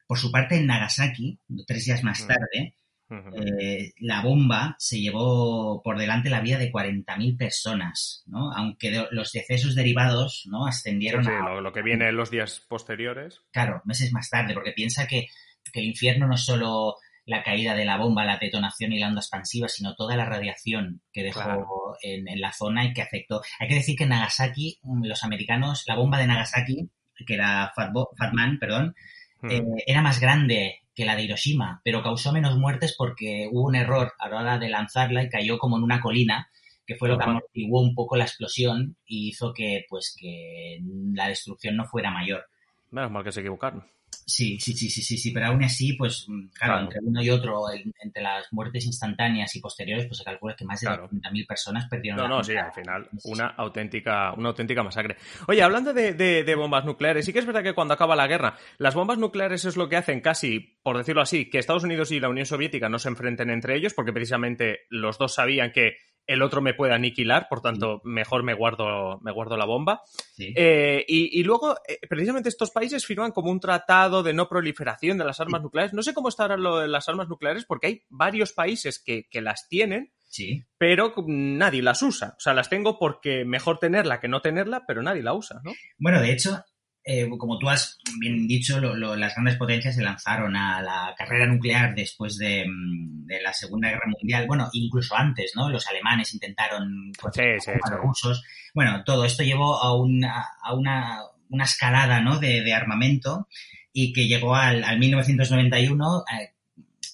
Por 0.07 0.17
su 0.17 0.31
parte, 0.31 0.55
en 0.55 0.67
Nagasaki, 0.67 1.39
tres 1.67 1.85
días 1.85 2.03
más 2.03 2.25
tarde, 2.25 2.75
eh, 3.09 3.93
la 3.99 4.21
bomba 4.21 4.75
se 4.79 4.99
llevó 4.99 5.81
por 5.83 5.97
delante 5.97 6.29
la 6.29 6.41
vida 6.41 6.57
de 6.57 6.71
40.000 6.71 7.37
personas, 7.37 8.23
¿no? 8.25 8.51
Aunque 8.51 9.05
los 9.11 9.31
decesos 9.31 9.75
derivados, 9.75 10.47
¿no? 10.49 10.65
Ascendieron 10.65 11.27
a... 11.27 11.61
Lo, 11.61 11.71
que 11.71 11.83
viene 11.83 12.09
en 12.09 12.17
los 12.17 12.31
días 12.31 12.65
posteriores. 12.67 13.41
Claro, 13.51 13.81
meses 13.85 14.11
más 14.11 14.29
tarde, 14.29 14.53
porque 14.53 14.71
piensa 14.71 15.07
que, 15.07 15.27
el 15.73 15.85
infierno 15.85 16.25
no 16.25 16.35
es 16.35 16.45
solo 16.45 16.95
la 17.25 17.43
caída 17.43 17.75
de 17.75 17.83
la 17.83 17.97
bomba, 17.97 18.23
la 18.23 18.37
detonación 18.37 18.93
y 18.93 18.99
la 18.99 19.07
onda 19.07 19.19
expansiva, 19.19 19.67
sino 19.67 19.93
toda 19.95 20.15
la 20.15 20.25
radiación 20.25 21.01
que 21.11 21.23
dejó 21.23 21.97
en, 22.01 22.23
la 22.39 22.53
zona 22.53 22.85
y 22.85 22.93
que 22.93 23.01
afectó. 23.01 23.41
Hay 23.59 23.67
que 23.67 23.75
decir 23.75 23.97
que 23.97 24.03
en 24.03 24.11
Nagasaki, 24.11 24.79
mm, 24.83 25.05
los 25.05 25.23
americanos, 25.23 25.83
la 25.85 25.95
bomba 25.95 26.17
de 26.17 26.27
Nagasaki, 26.27 26.89
que 27.25 27.33
era 27.33 27.73
Fatman, 27.75 28.57
perdón, 28.57 28.95
eh, 29.43 29.63
era 29.85 30.01
más 30.01 30.19
grande 30.19 30.81
que 30.95 31.05
la 31.05 31.15
de 31.15 31.23
Hiroshima, 31.23 31.81
pero 31.83 32.01
causó 32.01 32.31
menos 32.31 32.57
muertes 32.57 32.95
porque 32.97 33.49
hubo 33.51 33.67
un 33.67 33.75
error 33.75 34.13
a 34.17 34.29
la 34.29 34.39
hora 34.39 34.57
de 34.57 34.69
lanzarla 34.69 35.23
y 35.23 35.29
cayó 35.29 35.57
como 35.57 35.77
en 35.77 35.83
una 35.83 35.99
colina, 35.99 36.49
que 36.85 36.95
fue 36.95 37.09
lo 37.09 37.17
que 37.17 37.25
amortiguó 37.25 37.81
un 37.81 37.93
poco 37.93 38.15
la 38.15 38.23
explosión 38.23 38.95
y 39.05 39.29
hizo 39.29 39.53
que, 39.53 39.85
pues, 39.89 40.15
que 40.17 40.79
la 41.13 41.27
destrucción 41.27 41.75
no 41.75 41.85
fuera 41.85 42.11
mayor. 42.11 42.45
Menos 42.91 43.11
mal 43.11 43.23
que 43.23 43.31
se 43.31 43.41
equivocaron. 43.41 43.83
Sí, 44.27 44.59
sí, 44.59 44.73
sí, 44.73 44.89
sí, 44.89 45.03
sí, 45.03 45.17
sí, 45.17 45.31
pero 45.31 45.47
aún 45.47 45.63
así, 45.63 45.93
pues, 45.93 46.25
mm, 46.27 46.47
claro, 46.47 46.79
entre 46.79 46.99
uno 47.03 47.21
y 47.21 47.29
otro, 47.29 47.61
entre 47.71 48.23
las 48.23 48.51
muertes 48.51 48.83
instantáneas 48.87 49.55
y 49.55 49.59
posteriores, 49.59 50.07
pues 50.07 50.17
se 50.17 50.23
calcula 50.23 50.55
que 50.55 50.65
más 50.65 50.81
de 50.81 50.87
claro. 50.87 51.07
50.000 51.09 51.45
personas 51.45 51.87
perdieron 51.87 52.17
No, 52.17 52.27
no, 52.27 52.43
sí, 52.43 52.55
al 52.55 52.73
final, 52.73 53.07
una 53.25 53.49
auténtica, 53.49 54.33
una 54.33 54.49
auténtica 54.49 54.81
masacre. 54.81 55.17
Oye, 55.47 55.61
hablando 55.61 55.93
de, 55.93 56.13
de, 56.13 56.55
bombas 56.55 56.85
nucleares, 56.85 57.23
sí 57.23 57.33
que 57.33 57.39
es 57.39 57.45
verdad 57.45 57.61
que 57.61 57.75
cuando 57.75 57.93
acaba 57.93 58.15
la 58.15 58.25
guerra, 58.25 58.57
las 58.79 58.95
bombas 58.95 59.19
nucleares 59.19 59.63
es 59.65 59.77
lo 59.77 59.89
que 59.89 59.97
hacen 59.97 60.21
casi, 60.21 60.59
por 60.81 60.97
decirlo 60.97 61.21
así, 61.21 61.47
que 61.49 61.59
Estados 61.59 61.83
Unidos 61.83 62.11
y 62.11 62.19
la 62.19 62.29
Unión 62.29 62.47
Soviética 62.47 62.89
no 62.89 62.97
se 62.97 63.09
enfrenten 63.09 63.51
entre 63.51 63.75
ellos, 63.75 63.93
porque 63.93 64.11
precisamente 64.11 64.79
los 64.89 65.19
dos 65.19 65.35
sabían 65.35 65.71
que 65.71 65.97
el 66.27 66.41
otro 66.41 66.61
me 66.61 66.73
puede 66.73 66.93
aniquilar, 66.93 67.47
por 67.49 67.61
tanto, 67.61 68.01
mejor 68.03 68.43
me 68.43 68.53
guardo, 68.53 69.19
me 69.21 69.31
guardo 69.31 69.57
la 69.57 69.65
bomba. 69.65 70.01
Eh, 70.37 71.05
y, 71.07 71.43
luego, 71.43 71.75
eh, 71.87 71.99
precisamente 72.09 72.49
estos 72.49 72.71
países 72.71 73.05
firman 73.05 73.31
como 73.31 73.51
un 73.51 73.59
tratado 73.59 74.23
de 74.23 74.33
no 74.33 74.47
proliferación 74.47 75.17
de 75.17 75.25
las 75.25 75.39
armas 75.39 75.61
nucleares. 75.61 75.93
No 75.93 76.03
sé 76.03 76.13
cómo 76.13 76.29
está 76.29 76.43
ahora 76.43 76.57
lo 76.57 76.79
de 76.79 76.87
las 76.87 77.07
armas 77.09 77.27
nucleares, 77.27 77.65
porque 77.65 77.87
hay 77.87 78.03
varios 78.09 78.53
países 78.53 78.99
que, 78.99 79.27
que 79.29 79.41
las 79.41 79.67
tienen, 79.67 80.11
sí. 80.27 80.63
pero 80.77 81.13
nadie 81.27 81.81
las 81.81 82.01
usa. 82.01 82.35
O 82.37 82.39
sea, 82.39 82.53
las 82.53 82.69
tengo 82.69 82.97
porque 82.97 83.45
mejor 83.45 83.79
tenerla 83.79 84.19
que 84.19 84.27
no 84.27 84.41
tenerla, 84.41 84.83
pero 84.87 85.03
nadie 85.03 85.23
la 85.23 85.33
usa, 85.33 85.61
¿no? 85.63 85.73
Bueno, 85.97 86.21
de 86.21 86.31
hecho, 86.31 86.63
eh, 87.07 87.29
como 87.37 87.59
tú 87.59 87.69
has 87.69 87.99
bien 88.19 88.47
dicho, 88.47 88.79
las 88.81 89.35
grandes 89.35 89.57
potencias 89.57 89.93
se 89.93 90.01
lanzaron 90.01 90.55
a 90.55 90.81
la 90.81 91.13
carrera 91.15 91.45
nuclear 91.45 91.93
después 91.93 92.35
de, 92.39 92.65
mm, 92.67 93.27
la 93.43 93.53
Segunda 93.53 93.89
Guerra 93.89 94.07
Mundial. 94.07 94.47
Bueno, 94.47 94.69
incluso 94.73 95.15
antes, 95.15 95.51
¿no? 95.55 95.69
Los 95.69 95.85
alemanes 95.87 96.33
intentaron 96.33 97.11
sí, 97.31 97.43
sí, 97.59 97.71
a 97.71 97.91
los 97.91 97.99
rusos. 97.99 98.43
Bueno, 98.73 99.03
todo 99.03 99.23
esto 99.23 99.43
llevó 99.43 99.77
a 99.77 99.95
una, 99.95 100.47
a 100.63 100.73
una, 100.73 101.21
una 101.49 101.63
escalada, 101.63 102.21
¿no? 102.21 102.39
De, 102.39 102.73
armamento 102.73 103.47
y 103.93 104.11
que 104.11 104.27
llegó 104.27 104.55
al, 104.55 104.83
al 104.83 104.97
1991 104.97 106.23
eh, 106.41 106.53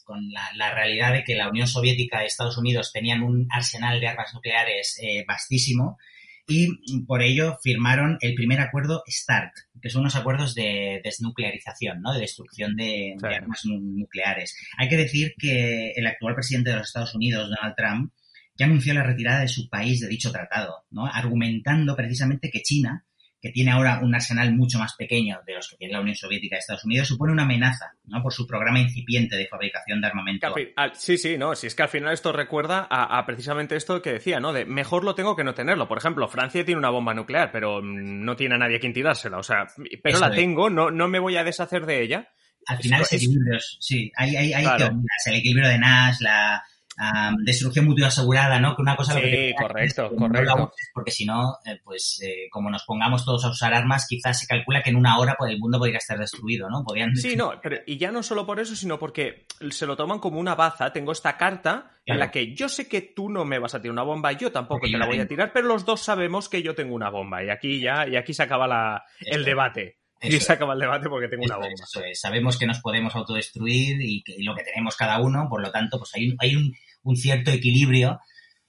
con 0.06 0.32
la, 0.32 0.74
realidad 0.74 1.12
de 1.12 1.24
que 1.26 1.36
la 1.36 1.50
Unión 1.50 1.68
Soviética 1.68 2.24
y 2.24 2.28
Estados 2.28 2.58
Unidos 2.58 2.94
tenían 2.94 3.24
un 3.24 3.48
arsenal 3.52 4.00
de 4.00 4.08
armas 4.08 4.34
nucleares 4.34 4.98
eh, 5.02 5.26
vastísimo 5.28 5.98
y 6.48 7.02
por 7.06 7.22
ello 7.22 7.58
firmaron 7.64 8.18
el 8.22 8.36
primer 8.36 8.60
acuerdo 8.60 9.04
START, 9.08 9.54
que 9.82 9.90
son 9.90 10.02
unos 10.02 10.16
acuerdos 10.16 10.56
de 10.56 11.02
desnuclearización, 11.04 12.02
¿no? 12.02 12.14
de 12.14 12.22
destrucción 12.22 12.76
de, 12.76 13.16
armas 13.22 13.62
nucleares. 13.66 14.56
Hay 14.78 14.90
que 14.90 14.98
decir 14.98 15.34
que 15.38 15.92
el 15.96 16.08
actual 16.08 16.36
presidente 16.36 16.72
de 16.72 16.78
los 16.78 16.88
Estados 16.88 17.16
Unidos, 17.16 17.50
Donald 17.50 17.76
Trump, 17.76 18.14
ya 18.58 18.66
anunció 18.66 18.94
la 18.94 19.04
retirada 19.04 19.42
de 19.42 19.48
su 19.48 19.70
país 19.70 20.02
de 20.02 20.08
dicho 20.08 20.32
tratado, 20.32 20.86
¿no? 20.92 21.06
argumentando 21.06 21.96
precisamente 21.96 22.52
que 22.52 22.62
China 22.62 23.06
que 23.42 23.50
tiene 23.52 23.72
ahora 23.72 24.00
un 24.04 24.14
arsenal 24.14 24.54
mucho 24.54 24.78
más 24.78 24.96
pequeño 24.96 25.40
de 25.48 25.56
los 25.56 25.68
que 25.68 25.76
tiene 25.76 25.94
la 25.94 26.02
Unión 26.02 26.16
Soviética 26.16 26.56
de 26.56 26.60
Estados 26.60 26.86
Unidos, 26.86 27.08
supone 27.08 27.34
una 27.34 27.44
amenaza, 27.44 27.94
¿no? 28.06 28.22
Por 28.22 28.34
su 28.34 28.46
programa 28.46 28.80
incipiente 28.80 29.36
de 29.36 29.48
fabricación 29.48 30.00
de 30.00 30.08
armamento. 30.08 30.54
Sí, 30.94 31.18
sí, 31.18 31.38
no, 31.40 31.56
si 31.56 31.66
es 31.66 31.74
que 31.74 31.82
al 31.82 31.90
final 31.90 32.14
esto 32.14 32.32
recuerda 32.32 32.88
a, 32.90 33.26
precisamente 33.26 33.76
esto 33.76 34.02
que 34.02 34.14
decía, 34.14 34.40
¿no? 34.40 34.54
De 34.54 34.66
mejor 34.66 35.04
lo 35.04 35.16
tengo 35.16 35.36
que 35.36 35.44
no 35.44 35.56
tenerlo. 35.56 35.88
Por 35.88 35.98
ejemplo, 35.98 36.28
Francia 36.28 36.64
tiene 36.64 36.78
una 36.78 36.92
bomba 36.92 37.16
nuclear, 37.16 37.52
pero 37.52 37.82
no 37.82 38.36
tiene 38.36 38.56
a 38.56 38.58
nadie 38.60 38.78
a 38.78 38.80
quien 38.80 38.94
tirársela, 38.94 39.40
o 39.40 39.44
sea, 39.44 39.66
pero 40.04 40.20
la 40.20 40.32
tengo, 40.32 40.70
no, 40.70 40.92
no 40.92 41.08
me 41.08 41.18
voy 41.18 41.36
a 41.38 41.44
deshacer 41.44 41.88
de 41.88 42.04
ella. 42.04 42.30
Al 42.68 42.78
final 42.78 43.02
es, 43.02 43.14
equilibrios, 43.14 43.78
sí, 43.80 44.12
hay, 44.16 44.36
hay, 44.36 44.54
hay 44.54 44.66
el 45.26 45.34
equilibrio 45.34 45.68
de 45.68 45.80
Nash, 45.80 46.18
la, 46.20 46.64
destrucción 47.44 47.86
mutua 47.86 48.08
asegurada, 48.08 48.60
¿no? 48.60 48.76
Que 48.76 48.82
una 48.82 48.96
cosa 48.96 49.14
sí, 49.14 49.20
lo 49.20 49.26
que 49.26 49.56
correcto, 49.58 50.12
correcto. 50.16 50.72
porque 50.94 51.12
si 51.12 51.26
no, 51.26 51.58
eh, 51.66 51.80
pues 51.84 52.22
eh, 52.24 52.48
como 52.52 52.70
nos 52.70 52.84
pongamos 52.84 53.26
todos 53.26 53.44
a 53.46 53.50
usar 53.50 53.74
armas, 53.74 54.06
quizás 54.08 54.40
se 54.40 54.48
calcula 54.48 54.84
que 54.84 54.92
en 54.92 54.98
una 54.98 55.18
hora 55.18 55.36
pues, 55.38 55.52
el 55.52 55.60
mundo 55.60 55.80
podría 55.80 55.98
estar 55.98 56.20
destruido, 56.20 56.70
¿no? 56.70 56.84
Podrían... 56.84 57.16
Sí, 57.16 57.36
no, 57.36 57.60
pero 57.62 57.78
y 57.88 57.98
ya 57.98 58.12
no 58.12 58.22
solo 58.22 58.46
por 58.46 58.60
eso, 58.60 58.76
sino 58.76 59.00
porque 59.00 59.46
se 59.72 59.86
lo 59.86 59.96
toman 59.96 60.20
como 60.20 60.40
una 60.40 60.56
baza. 60.56 60.94
Tengo 60.94 61.12
esta 61.12 61.38
carta 61.38 61.98
en 62.06 62.20
la 62.20 62.30
que 62.30 62.54
yo 62.54 62.70
sé 62.70 62.88
que 62.88 63.02
tú 63.02 63.30
no 63.30 63.46
me 63.46 63.60
vas 63.60 63.74
a 63.74 63.82
tirar 63.82 63.94
una 63.94 64.04
bomba, 64.04 64.32
yo 64.34 64.52
tampoco 64.52 64.88
te 64.88 64.98
la 64.98 65.08
voy 65.08 65.20
a 65.20 65.28
tirar, 65.28 65.52
pero 65.54 65.68
los 65.68 65.86
dos 65.86 66.02
sabemos 66.02 66.50
que 66.50 66.62
yo 66.62 66.76
tengo 66.76 66.94
una 66.94 67.10
bomba 67.10 67.44
y 67.44 67.50
aquí 67.50 67.80
ya 67.80 68.08
y 68.08 68.16
aquí 68.16 68.34
se 68.34 68.44
acaba 68.44 68.68
la, 68.68 69.04
el 69.20 69.44
debate. 69.44 69.98
y 70.22 70.40
se 70.40 70.54
acaba 70.54 70.74
el 70.74 70.80
debate 70.80 71.10
porque 71.10 71.28
tengo 71.28 71.46
una 71.46 71.58
bomba. 71.58 71.74
Sabemos 72.14 72.58
que 72.60 72.68
nos 72.68 72.80
podemos 72.80 73.16
autodestruir 73.16 73.98
y, 74.02 74.24
que, 74.24 74.36
lo 74.40 74.56
que 74.56 74.64
tenemos 74.64 74.96
cada 74.96 75.20
uno, 75.20 75.48
por 75.50 75.62
lo 75.62 75.72
tanto, 75.72 75.98
pues 75.98 76.12
hay 76.16 76.36
hay 76.40 76.56
un, 76.56 76.74
un 77.04 77.16
cierto 77.16 77.52
equilibrio, 77.52 78.20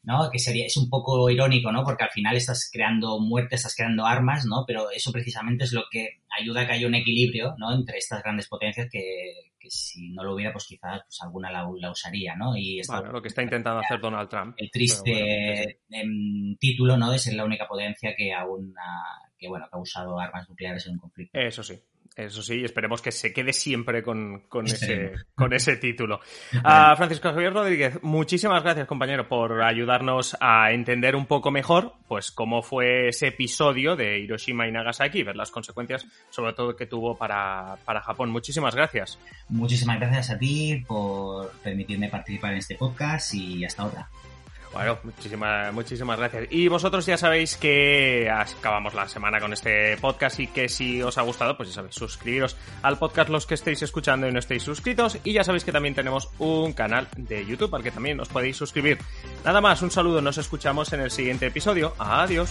¿no? 0.02 0.30
Que 0.30 0.38
sería, 0.38 0.66
es 0.66 0.76
un 0.76 0.88
poco 0.90 1.30
irónico, 1.30 1.70
¿no? 1.70 1.84
Porque 1.84 2.04
al 2.04 2.10
final 2.10 2.36
estás 2.36 2.68
creando 2.72 3.20
muerte, 3.20 3.54
estás 3.54 3.74
creando 3.76 4.04
armas, 4.04 4.44
¿no? 4.46 4.64
Pero 4.66 4.90
eso 4.90 5.12
precisamente 5.12 5.64
es 5.64 5.72
lo 5.72 5.84
que 5.90 6.20
ayuda 6.38 6.62
a 6.62 6.66
que 6.66 6.72
haya 6.72 6.86
un 6.86 6.94
equilibrio, 6.94 7.54
¿no? 7.58 7.72
Entre 7.72 7.98
estas 7.98 8.22
grandes 8.22 8.48
potencias 8.48 8.88
que, 8.90 9.52
si 9.68 10.10
no 10.10 10.24
lo 10.24 10.34
hubiera, 10.34 10.52
pues 10.52 10.66
quizás 10.66 11.02
pues 11.04 11.18
alguna 11.22 11.52
la, 11.52 11.68
usaría, 11.90 12.34
¿no? 12.34 12.56
Y 12.56 12.80
lo 13.12 13.22
que 13.22 13.28
está 13.28 13.42
intentando 13.42 13.80
hacer 13.80 14.00
Donald 14.00 14.28
Trump. 14.28 14.54
El 14.56 14.70
triste 14.70 15.78
em, 15.88 16.56
título, 16.58 16.96
¿no? 16.96 17.10
De 17.10 17.18
ser 17.18 17.34
la 17.34 17.44
única 17.44 17.68
potencia 17.68 18.14
que 18.16 18.32
aún 18.32 18.74
ha, 18.78 19.30
que, 19.38 19.48
bueno, 19.48 19.66
que 19.70 19.76
ha 19.76 19.80
usado 19.80 20.18
armas 20.18 20.48
nucleares 20.48 20.86
en 20.86 20.94
un 20.94 20.98
conflicto. 20.98 21.38
Eso 21.38 21.62
sí. 21.62 21.74
Eso 22.16 22.42
sí, 22.42 22.62
esperemos 22.62 23.00
que 23.00 23.10
se 23.10 23.32
quede 23.32 23.52
siempre 23.52 24.02
con, 24.02 24.44
ese, 24.64 25.12
con 25.34 25.52
ese 25.54 25.76
título. 25.76 26.20
A 26.62 26.94
Francisco 26.96 27.30
Javier 27.30 27.54
Rodríguez, 27.54 28.02
muchísimas 28.02 28.62
gracias, 28.62 28.86
compañero, 28.86 29.28
por 29.28 29.62
ayudarnos 29.62 30.36
a 30.40 30.72
entender 30.72 31.16
un 31.16 31.26
poco 31.26 31.50
mejor 31.50 31.94
pues 32.08 32.30
cómo 32.30 32.62
fue 32.62 33.08
ese 33.08 33.28
episodio 33.28 33.96
de 33.96 34.18
Hiroshima 34.18 34.68
y 34.68 34.72
Nagasaki 34.72 35.20
y 35.20 35.22
ver 35.22 35.36
las 35.36 35.50
consecuencias, 35.50 36.06
sobre 36.28 36.52
todo 36.52 36.76
que 36.76 36.86
tuvo 36.86 37.16
para, 37.16 37.76
para 37.86 38.02
Japón. 38.02 38.30
Muchísimas 38.30 38.74
gracias. 38.74 39.18
Muchísimas 39.48 39.98
gracias 39.98 40.30
a 40.30 40.38
ti 40.38 40.84
por 40.86 41.50
permitirme 41.62 42.10
participar 42.10 42.52
en 42.52 42.58
este 42.58 42.76
podcast 42.76 43.32
y 43.32 43.64
hasta 43.64 43.84
ahora. 43.84 44.10
Bueno, 44.72 44.98
muchísimas, 45.02 45.72
muchísimas 45.72 46.18
gracias. 46.18 46.46
Y 46.50 46.68
vosotros 46.68 47.04
ya 47.04 47.16
sabéis 47.16 47.56
que 47.56 48.30
acabamos 48.30 48.94
la 48.94 49.08
semana 49.08 49.38
con 49.38 49.52
este 49.52 49.96
podcast 49.98 50.40
y 50.40 50.46
que 50.46 50.68
si 50.68 51.02
os 51.02 51.18
ha 51.18 51.22
gustado, 51.22 51.56
pues 51.56 51.68
ya 51.68 51.74
sabéis, 51.76 51.94
suscribiros 51.94 52.56
al 52.82 52.98
podcast 52.98 53.28
los 53.28 53.46
que 53.46 53.54
estéis 53.54 53.82
escuchando 53.82 54.26
y 54.28 54.32
no 54.32 54.38
estéis 54.38 54.62
suscritos. 54.62 55.18
Y 55.24 55.34
ya 55.34 55.44
sabéis 55.44 55.64
que 55.64 55.72
también 55.72 55.94
tenemos 55.94 56.30
un 56.38 56.72
canal 56.72 57.08
de 57.16 57.44
YouTube 57.44 57.74
al 57.74 57.82
que 57.82 57.90
también 57.90 58.18
os 58.20 58.28
podéis 58.28 58.56
suscribir. 58.56 58.98
Nada 59.44 59.60
más, 59.60 59.82
un 59.82 59.90
saludo, 59.90 60.22
nos 60.22 60.38
escuchamos 60.38 60.92
en 60.92 61.00
el 61.00 61.10
siguiente 61.10 61.46
episodio. 61.46 61.94
Adiós. 61.98 62.50